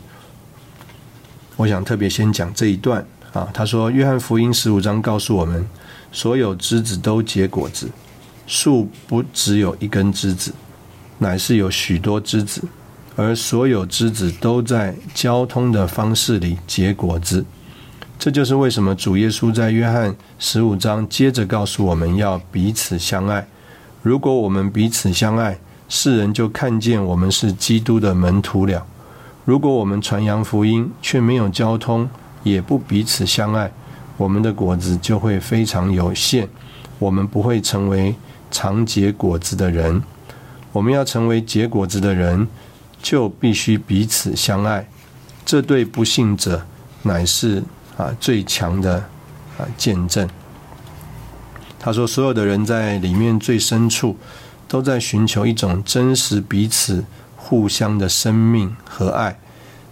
[1.57, 3.05] 我想特别先讲这一段。
[3.33, 5.67] 啊，他说：“约翰福音十五章告诉我们，
[6.11, 7.91] 所有枝子都结果子，
[8.47, 10.53] 树不只有一根枝子，
[11.19, 12.63] 乃是有许多枝子，
[13.17, 17.45] 而所有枝子都在交通的方式里结果子。
[18.19, 23.47] 这就是为什么主耶稣在约翰十五章接着告诉我们要彼此相爱。
[24.03, 25.59] 如果我们彼此相爱，
[25.89, 28.85] 世人就看见我们是基督的门徒了。
[29.45, 32.09] 如果我们传扬福音却没有交通，
[32.43, 33.71] 也不彼此相爱，
[34.17, 36.49] 我们的果子就会非常有限，
[36.99, 38.15] 我们不会成为
[38.51, 40.03] 常结果子的人。
[40.73, 42.47] 我们要成为结果子的人，
[43.03, 44.87] 就必须彼此相爱。
[45.45, 46.63] 这对不幸者
[47.03, 47.63] 乃是
[47.97, 48.97] 啊最强的
[49.59, 50.29] 啊见证。
[51.81, 54.17] 他说，所有的人在里面最深处，
[54.67, 57.05] 都在寻求一种真实彼此
[57.37, 59.39] 互相的生命和爱。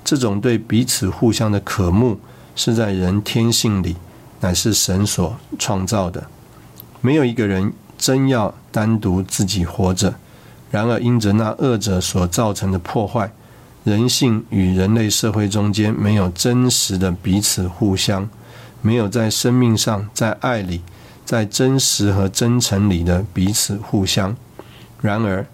[0.04, 2.20] 这种对彼此互相的渴慕，
[2.56, 3.94] 是在人天性里，
[4.40, 6.26] 乃是神所创造的。
[7.00, 10.16] 没有一个人真要单独自己活着。
[10.72, 13.30] 然而，因着那恶者所造成的破坏，
[13.84, 18.28] 人性与人类社会中间没有真实的彼此互相，
[18.82, 20.82] 没有在生命上、在爱里、
[21.24, 24.36] 在真实和真诚里的彼此互相。
[25.00, 25.46] 然而，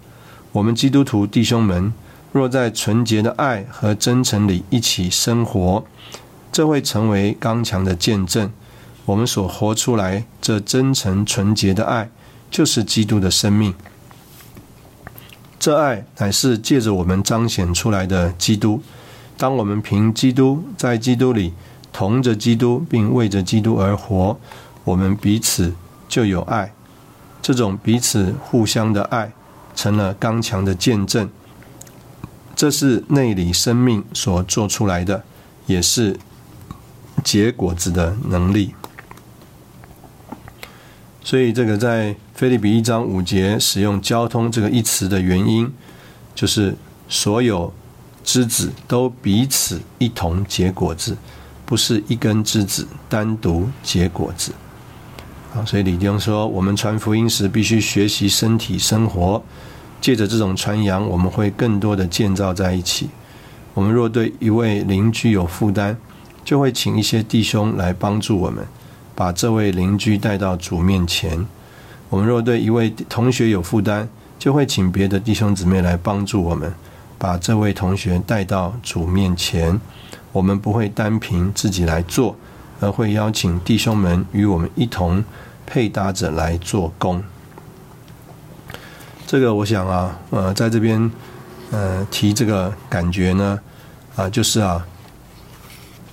[0.51, 1.93] 我们基督徒弟兄们，
[2.31, 5.85] 若在纯洁的爱和真诚里一起生活，
[6.53, 8.49] 这会成为刚强的见证。
[9.05, 12.09] 我们所活出来这真诚纯洁的爱，
[12.49, 13.73] 就是基督的生命。
[15.59, 18.81] 这爱乃是借着我们彰显出来的基督。
[19.35, 21.53] 当我们凭基督在基督里
[21.91, 24.39] 同着基督，并为着基督而活，
[24.83, 25.73] 我们彼此
[26.07, 26.71] 就有爱。
[27.41, 29.33] 这种彼此互相的爱，
[29.75, 31.29] 成了刚强的见证。
[32.55, 35.23] 这是内里生命所做出来的，
[35.65, 36.17] 也是
[37.23, 38.73] 结果子的能力。
[41.23, 45.71] 所以，这个在菲利比一章五节使用“交通”这个一词的原因，
[46.35, 46.75] 就是
[47.07, 47.73] 所有
[48.25, 51.15] 枝子都彼此一同结果子，
[51.65, 54.51] 不是一根枝子单独结果子。
[55.55, 59.41] 啊，所以李弟兄说，我们传福音时必须学习身体生活，
[60.01, 63.09] 借着这种传扬，我们会更多的建造在一起。
[63.73, 65.97] 我们若对一位邻居有负担，
[66.43, 68.65] 就会请一些弟兄来帮助我们。
[69.15, 71.45] 把这位邻居带到主面前。
[72.09, 74.07] 我们若对一位同学有负担，
[74.39, 76.73] 就会请别的弟兄姊妹来帮助我们，
[77.19, 79.79] 把这位同学带到主面前。
[80.31, 82.35] 我们不会单凭自己来做，
[82.79, 85.23] 而会邀请弟兄们与我们一同
[85.67, 87.23] 配搭着来做工。
[89.27, 91.11] 这个我想啊，呃，在这边
[91.69, 93.59] 呃提这个感觉呢，
[94.15, 94.83] 啊，就是啊。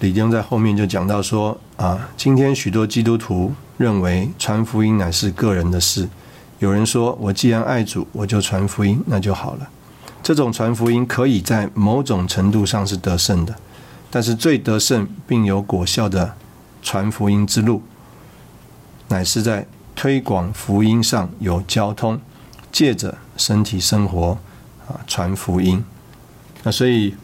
[0.00, 6.08] 李丁在后面就讲到说啊，今天许多基督徒认为传福音乃是个人的事。
[6.58, 9.68] 有人说，我既然爱主，我就传福音，那就好了。
[10.22, 13.54] 这种传福音可以在某种程度上是得胜的，
[14.10, 16.34] 但是最得胜并有果效的
[16.82, 17.82] 传福音之路，
[19.08, 22.18] 乃是在推广福音上有交通，
[22.72, 24.38] 借着身体生活
[24.88, 25.84] 啊传福音。
[26.62, 27.14] 那所以。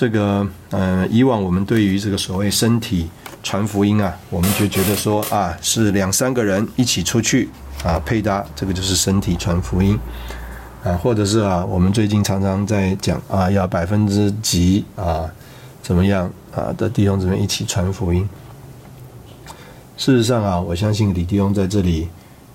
[0.00, 3.06] 这个呃，以往我们对于这个所谓身体
[3.42, 7.50] 传福音啊，我们就觉得说啊，是两三个人一起出去
[7.84, 9.98] 啊，配搭，这个就是身体传福音
[10.82, 15.30] 啊，或者是啊，我们最近常常在讲啊，要百分之几啊，
[15.82, 18.26] 怎么样啊的弟兄姊妹一起传福音。
[19.98, 22.08] 事实上啊，我相信李弟兄在这里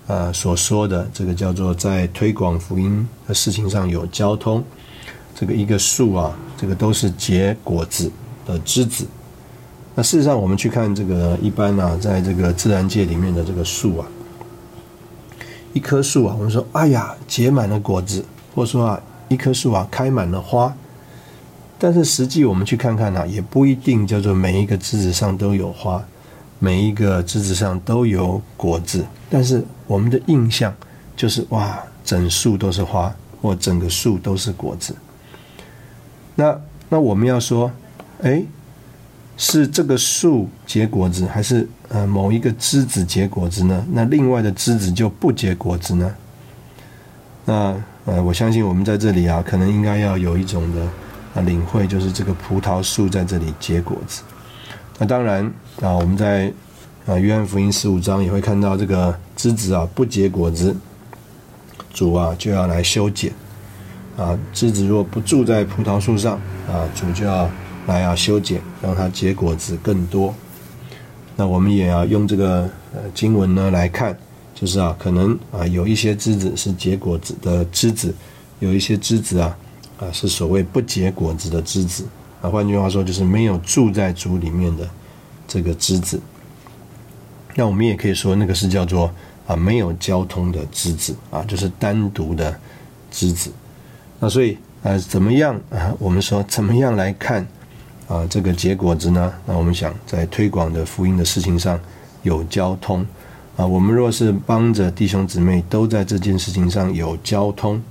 [0.07, 4.63] 啊所说的这个叫做在推广福音的事情上有交通。
[5.37, 8.09] 这个一个树啊，这个都是结果子
[8.45, 9.05] 的枝子。
[9.93, 14.07] 那事实上，我们去看这个一般啊，在这个自然界里面的这个树啊，
[15.73, 18.23] 一棵树啊，我们说，哎呀，结满了果子，
[18.55, 20.73] 或者说啊，一棵树啊，开满了花。
[21.77, 26.01] 但是实际我们去看看呢，也不一定叫做每一个枝子上都有花，
[26.59, 29.05] 每一个枝子上都有果子。
[29.29, 30.73] 但是我们的印象
[31.17, 34.95] 就是哇，整树都是花，或整个树都是果子。
[36.35, 36.59] 那
[36.89, 37.71] 那我们要说，
[38.21, 38.43] 哎，
[39.37, 43.85] 是这个树结果子，还是呃某一个枝子结果子呢？
[43.91, 46.15] 那另外的枝子就不结果子呢？
[47.45, 47.75] 那
[48.05, 50.81] 呃，我相信我们在这里啊，可能应该要有一种的
[51.35, 54.21] 啊领会，就是这个葡萄树在这里结果子。
[54.99, 55.43] 那当然
[55.81, 56.51] 啊，我们在
[57.05, 60.75] 啊约翰福音十五章也会看到这个枝子啊不结果子，
[61.93, 63.31] 主啊就要来修剪。
[64.17, 67.49] 啊，枝子若不住在葡萄树上，啊，主就要
[67.87, 70.33] 来要修剪，让它结果子更多。
[71.35, 72.61] 那我们也要用这个
[72.93, 74.17] 呃经文呢来看，
[74.53, 78.15] 就是啊，可能啊有一些枝子是结果子的枝子，
[78.59, 79.57] 有一些枝子啊
[79.99, 82.05] 啊是所谓不结果子的枝子。
[82.41, 84.87] 啊，换句话说，就是没有住在主里面的
[85.45, 86.19] 这个枝子。
[87.53, 89.11] 那我们也可以说，那个是叫做
[89.45, 92.57] 啊没有交通的枝子啊，就是单独的
[93.11, 93.51] 枝子。
[94.19, 95.93] 那所以呃，怎么样啊？
[95.99, 97.45] 我们说怎么样来看
[98.07, 98.25] 啊？
[98.29, 99.33] 这个结果子呢？
[99.45, 101.79] 那我们想在推广的福音的事情上
[102.21, 103.05] 有交通
[103.57, 103.65] 啊。
[103.65, 107.81] 我们若是帮着弟兄姊妹都在这件事情上有交通，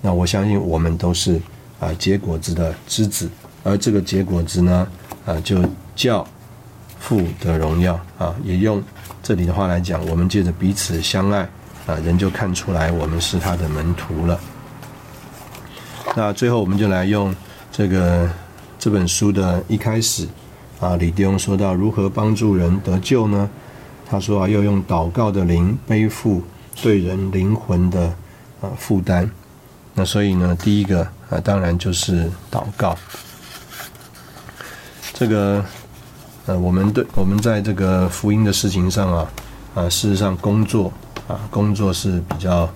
[0.00, 1.40] 那我相信我们都是
[1.80, 3.28] 啊结果子的枝子，
[3.64, 4.86] 而这个结果子呢
[5.26, 5.62] 啊，就
[5.96, 6.26] 叫
[7.00, 8.34] 父的荣耀啊。
[8.44, 8.80] 也用
[9.20, 11.40] 这里的话来讲，我们借着彼此相爱
[11.86, 14.40] 啊，人就看出来我们是他的门徒了。
[16.16, 17.34] 那最后，我们就来用
[17.70, 18.28] 这个
[18.78, 20.26] 这本书的一开始
[20.80, 23.48] 啊，李弟兄说到如何帮助人得救呢？
[24.08, 26.42] 他说啊，要用祷告的灵背负
[26.82, 28.06] 对人灵魂的
[28.60, 29.30] 啊负担。
[29.94, 32.96] 那所以呢，第一个啊，当然就是祷告。
[35.12, 35.64] 这个
[36.46, 39.30] 呃，我们对我们在这个福音的事情上啊
[39.76, 40.92] 啊，事实上工作
[41.28, 42.68] 啊，工作是比较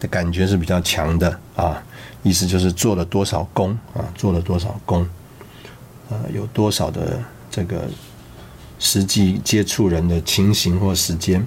[0.00, 1.80] 的感觉是比较强的啊。
[2.24, 5.06] 意思就是做了多少功啊，做了多少功，
[6.10, 7.84] 呃，有多少的这个
[8.80, 11.46] 实际接触人的情形或时间。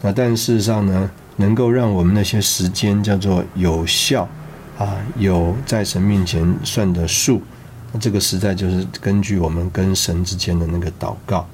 [0.00, 4.26] 那但事实上呢，能够让我们那些时间叫做有效
[4.78, 7.42] 啊，有在神面前算的数。
[7.92, 11.46] 那这个实在就是根据我们跟神之间的那个祷告，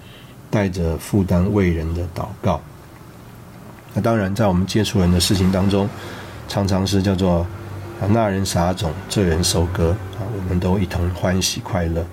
[0.48, 2.60] 带着负担为人的祷告。
[3.94, 5.88] 那当然，在我们接触人的事情当中，
[6.48, 7.44] 常常是叫做。
[8.02, 12.04] 啊，那人撒种，这人收割啊，我们都一同欢喜快乐。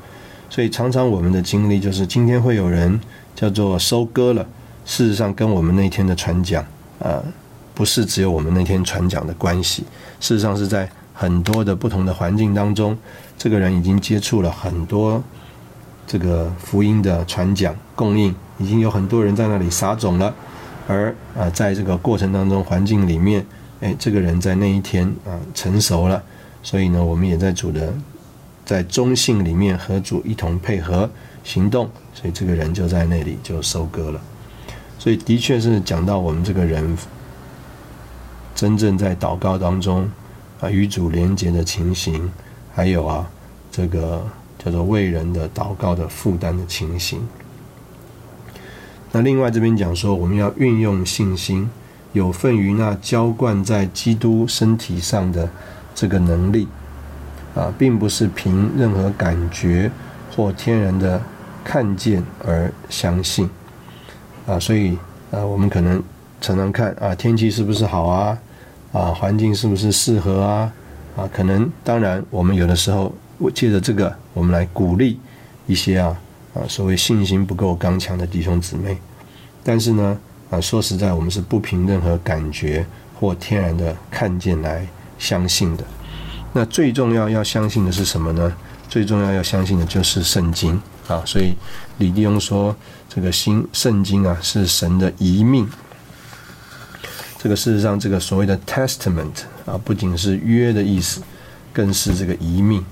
[0.48, 3.00] 所以常常我们的经历就是，今天会有人
[3.36, 4.46] 叫做收割了。
[4.86, 6.64] 事实上，跟我们那天的传讲
[7.00, 7.24] 啊，
[7.74, 9.84] 不是只有我们那天传讲的关系。
[10.20, 12.96] 事实上，是在很多的不同的环境当中，
[13.36, 15.24] 这个人已经接触了很多
[16.06, 20.36] 这个福音的传讲供应，已经有很多人在那里撒种了。
[20.88, 23.44] 而啊，在这个过程当中，环境里面。
[23.82, 26.22] 哎，这个人在那一天啊成熟了，
[26.62, 27.94] 所以呢，我们也在主的
[28.66, 31.10] 在中性里面和主一同配合
[31.46, 34.20] 行动，所以这个人就在那里就收割了。
[34.98, 36.98] 所以的确是讲到我们这个人
[38.54, 40.10] 真正在祷告当中
[40.60, 42.30] 啊与主连接的情形，
[42.74, 43.32] 还有啊
[43.72, 44.28] 这个
[44.62, 47.22] 叫做为人的祷告的负担的情形。
[49.14, 51.70] 那另外这边讲说，我们要运用信心。
[52.12, 55.48] 有份于那浇灌在基督身体上的
[55.94, 56.68] 这个能力
[57.54, 59.92] 啊，并不是凭任何感觉
[60.36, 61.22] 或天然的
[61.64, 63.48] 看见而相信。
[64.48, 64.98] 啊，所以
[65.30, 66.02] 啊，我们可能
[66.42, 68.38] 常常看啊，天气是不是好啊，
[68.92, 70.74] 啊，环境是不是适合啊，
[71.16, 75.20] 啊，可能当然，我们有的时候我借着这个，我们来鼓励
[75.68, 76.20] 一些啊
[76.56, 78.98] 啊，所谓信心不够刚强的弟兄姊妹，
[79.64, 80.18] 但是呢。
[80.50, 82.84] 啊，说实在，我们是不凭任何感觉
[83.20, 84.84] 或天然的看见来
[85.20, 85.84] 相信的。
[86.52, 88.52] 那最重要要相信的是什么呢？
[88.88, 91.22] 最重要要相信的就是圣经啊。
[91.24, 91.54] 所以
[92.00, 92.76] 李弟兄说，
[93.08, 95.70] 这个新圣经啊是神的遗命。
[97.38, 101.22] 这个事实上，这个所谓的 testament 啊，不仅是约的意思，
[101.72, 102.84] 更是这个遗命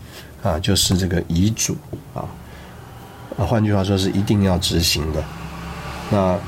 [0.44, 1.76] 啊，就是这个遗嘱
[2.14, 2.22] 啊。
[3.36, 5.24] 啊，换句话说，是一定要执行的。
[6.12, 6.40] 那。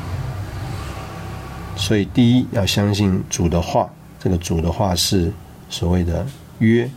[1.79, 5.31] 所以，第一要相信主的话，这个主的话是
[5.69, 6.27] 所谓的
[6.59, 6.87] 约，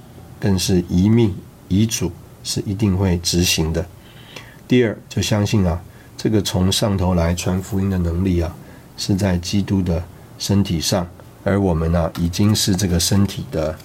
[0.40, 1.32] 更是遗命
[1.68, 2.10] 遗嘱，
[2.42, 3.86] 是一定会执行的。
[4.66, 5.80] 第二，就相信啊，
[6.16, 8.52] 这个从上头来传福音的能力啊，
[8.96, 10.02] 是在基督的
[10.36, 11.06] 身体上，
[11.44, 13.78] 而我们呢，已经是这个身体的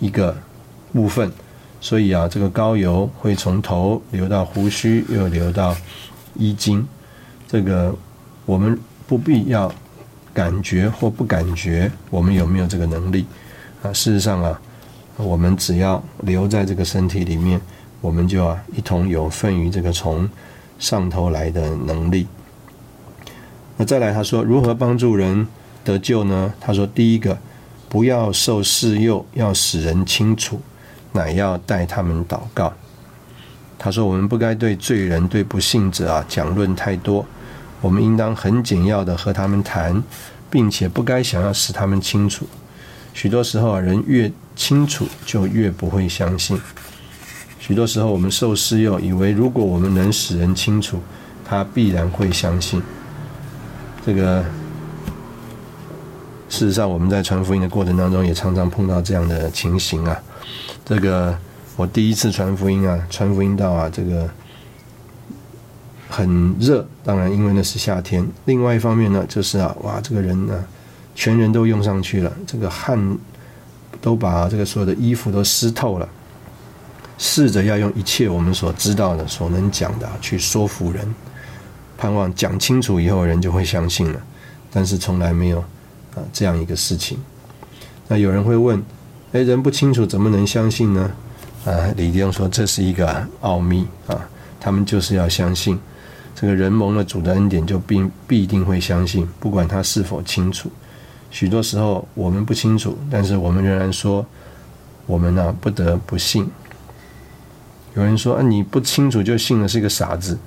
[0.00, 0.36] 一个
[0.92, 1.30] 部分。
[1.80, 5.74] 所以啊，这个膏油会从头流到胡须，又流到
[6.34, 6.84] 衣襟。
[7.46, 7.94] 这个
[8.44, 8.76] 我们
[9.06, 9.72] 不必要。
[10.34, 13.26] 感觉或不感觉，我们有没有这个能力？
[13.82, 14.60] 啊，事实上啊，
[15.16, 17.60] 我们只要留在这个身体里面，
[18.00, 20.28] 我们就啊一同有份于这个从
[20.78, 22.26] 上头来的能力。
[23.76, 25.46] 那再来，他说如何帮助人
[25.84, 26.52] 得救呢？
[26.60, 27.36] 他说，第一个，
[27.88, 30.60] 不要受试诱，要使人清楚，
[31.12, 32.72] 乃要带他们祷告。
[33.78, 37.26] 他说，我们不该对罪人、对不信者啊讲论太多。
[37.82, 40.02] 我们应当很简要的和他们谈，
[40.48, 42.46] 并且不该想要使他们清楚。
[43.12, 46.58] 许多时候啊，人越清楚就越不会相信。
[47.58, 51.02] 许多时候我们受施诱，以为如果我们能使人清楚，
[51.44, 52.80] 他必然会相信。
[54.06, 54.44] 这个
[56.48, 60.16] 事实上，我们在传福音的过程当中，也常常碰到这样的情形啊。
[60.84, 61.36] 这个
[61.74, 64.30] 我第一次传福音啊，传福音到啊，这个。
[66.12, 68.22] 很热，当然，因为那是夏天。
[68.44, 70.62] 另外一方面呢，就是啊，哇，这个人呢，
[71.14, 73.18] 全人都用上去了，这个汗
[74.02, 76.06] 都把这个所有的衣服都湿透了。
[77.16, 81.14] 试着要用一切我们所知道的、所能讲的去说服人，
[81.96, 84.20] 盼望讲清楚以后人就会相信了。
[84.70, 85.60] 但是从来没有
[86.14, 87.16] 啊这样一个事情。
[88.08, 88.82] 那有人会问：
[89.32, 91.10] 哎，人不清楚怎么能相信呢？
[91.64, 94.28] 啊，李弟兄说这是一个奥秘啊，
[94.60, 95.78] 他们就是要相信。
[96.34, 100.70] 这个人蒙了主的恩典，就必必定会相信，不管他是否清楚。
[101.30, 104.24] 许多时候我们不清楚，但是我们仍然说，
[105.06, 106.50] 我们呢不得不信。
[107.94, 110.38] 有人说啊，你不清楚就信了是一个傻子，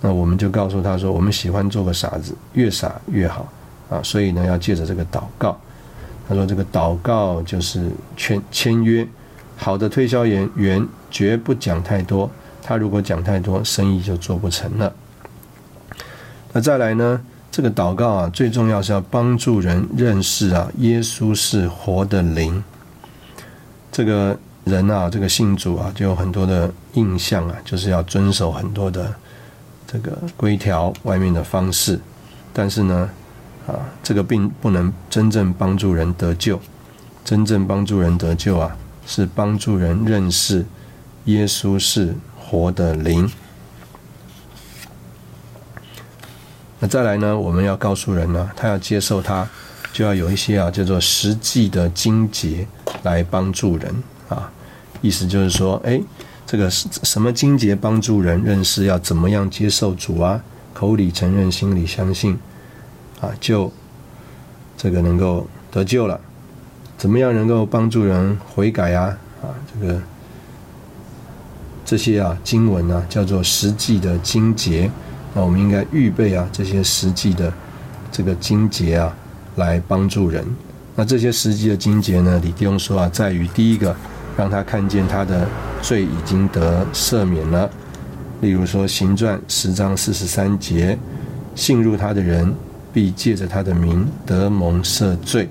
[0.00, 3.50] 那我们就告诉他说，我们喜欢做个傻子，越傻越好
[3.88, 4.00] 啊。
[4.02, 5.58] 所以呢，要借着这个祷告。
[6.28, 9.06] 他说这个祷告就是签签约。
[9.56, 12.28] 好的推销员员绝不讲太多，
[12.62, 14.92] 他如果讲太多，生意就做不成了。
[16.52, 17.20] 那再来呢？
[17.50, 22.62] 这个祷告啊，最重要是要帮助人认识啊，耶稣是活的灵。
[23.90, 29.14] 这个人啊，这个信主啊，就有很多的印象啊，就是要遵守很多的
[29.86, 32.00] 这个规条外面的方式。
[32.52, 33.08] 但是呢，
[33.66, 36.58] 啊，这个并不能真正帮助人得救。
[37.24, 38.76] 真正帮助人得救啊，
[39.06, 40.64] 是帮助人认识
[41.26, 43.30] 耶稣是活的灵。
[46.84, 47.38] 那再来呢？
[47.38, 49.48] 我们要告诉人呢，他要接受他，
[49.92, 52.66] 就要有一些啊叫做实际的经节
[53.04, 53.94] 来帮助人
[54.28, 54.50] 啊。
[55.00, 56.02] 意思就是说，哎，
[56.44, 60.42] 这个什么经节帮助人认识要怎么样接受主啊？
[60.74, 62.36] 口里承认，心里相信
[63.20, 63.72] 啊，就
[64.76, 66.18] 这个能够得救了。
[66.98, 69.16] 怎么样能够帮助人悔改啊？
[69.40, 70.02] 啊，这个
[71.84, 74.90] 这些啊经文呢，叫做实际的经节。
[75.34, 77.50] 那我们应该预备啊这些实际的
[78.10, 79.16] 这个经节啊，
[79.56, 80.44] 来帮助人。
[80.94, 83.96] 那这些实际的经节呢，李弟兄说啊，在于第一个，
[84.36, 85.48] 让他看见他的
[85.80, 87.70] 罪已经得赦免了。
[88.42, 90.98] 例如说，行传十章四十三节，
[91.54, 92.54] 信入他的人
[92.92, 95.48] 必借着他的名得蒙赦罪，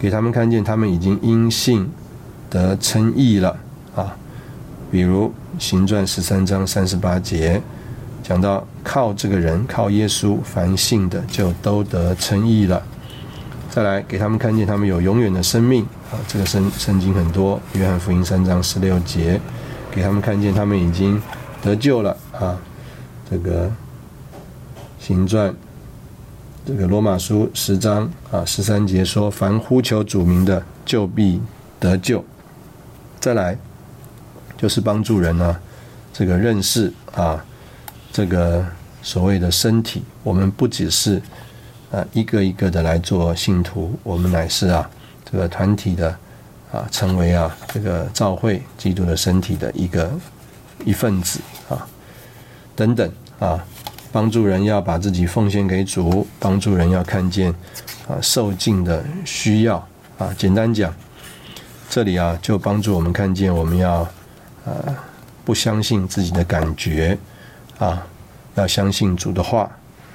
[0.00, 1.88] 给他们看见他们已经因信
[2.50, 3.56] 得称义了
[3.94, 4.16] 啊。
[4.90, 7.62] 比如行传十三章三十八节。
[8.30, 12.80] 讲到靠这个人，靠耶稣，凡信的就都得称义了。
[13.68, 16.14] 再来给他们看见，他们有永远的生命啊！
[16.28, 19.40] 这个圣圣经很多，约翰福音三章十六节，
[19.90, 21.20] 给他们看见他们已经
[21.60, 22.56] 得救了啊！
[23.28, 23.68] 这个
[25.00, 25.52] 行传，
[26.64, 31.42] 这个罗马书十章啊十三节说，凡呼求主名的，就必
[31.80, 32.24] 得救。
[33.18, 33.58] 再来
[34.56, 35.56] 就是帮助人呢，
[36.12, 37.44] 这个认识啊。
[38.20, 38.62] 这个
[39.00, 41.22] 所谓的身体，我们不只是
[41.90, 44.90] 啊一个一个的来做信徒，我们乃是啊
[45.24, 46.14] 这个团体的
[46.70, 50.12] 啊成为啊这个教会基督的身体的一个
[50.84, 51.40] 一份子
[51.70, 51.88] 啊
[52.76, 53.64] 等等啊，
[54.12, 57.50] 帮助人要把自己奉献给主，帮助人要看见
[58.06, 59.76] 啊受尽的需要
[60.18, 60.30] 啊。
[60.36, 60.94] 简单讲，
[61.88, 64.06] 这里啊就帮助我们看见，我们要
[64.66, 64.94] 啊
[65.42, 67.16] 不相信自己的感觉。
[67.80, 68.06] 啊，
[68.54, 69.68] 要相信主的话，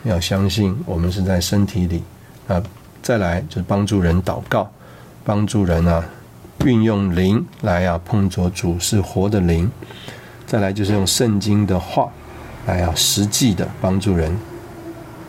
[0.04, 2.02] 要相信我们是在身体里
[2.48, 2.64] 啊。
[3.02, 4.70] 再来就是帮助人祷告，
[5.24, 6.04] 帮助人啊，
[6.64, 9.70] 运用灵来啊碰着主是活的灵。
[10.48, 12.08] 再来就是用圣经的话
[12.68, 14.36] 来啊实际的帮助人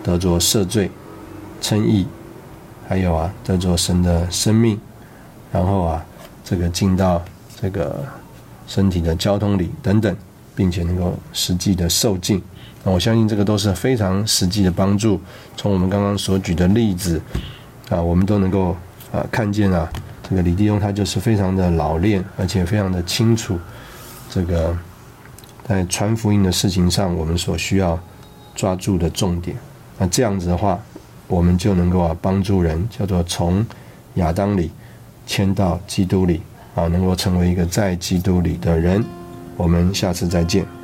[0.03, 0.91] 得着赦罪、
[1.61, 2.07] 称义，
[2.87, 4.79] 还有啊得着神的生命，
[5.51, 6.05] 然后啊
[6.45, 7.23] 这个进到
[7.61, 8.05] 这个
[8.67, 10.15] 身体的交通里等等。
[10.57, 12.43] 并且能够实际的受尽，
[12.83, 15.21] 那我相信这个都是非常实际的帮助。
[15.55, 17.21] 从我们刚刚所举的例子
[17.91, 18.75] 啊，我们都能够
[19.13, 19.87] 啊看见啊，
[20.29, 23.59] 这个李弟兄他就是非常的老练，而且非常的清楚
[24.31, 24.77] 这个
[25.69, 27.99] 在传福音的事情上，我们所需要
[28.55, 29.55] 抓住的重点。
[29.99, 30.81] 那这样子的话，
[31.29, 33.65] 我们就能够啊帮助人，叫做从
[34.15, 34.71] 亚当里
[35.27, 36.41] 迁到基督里
[36.75, 39.05] 啊，能够成为一个在基督里的人。
[39.57, 40.76] 我们下次再见。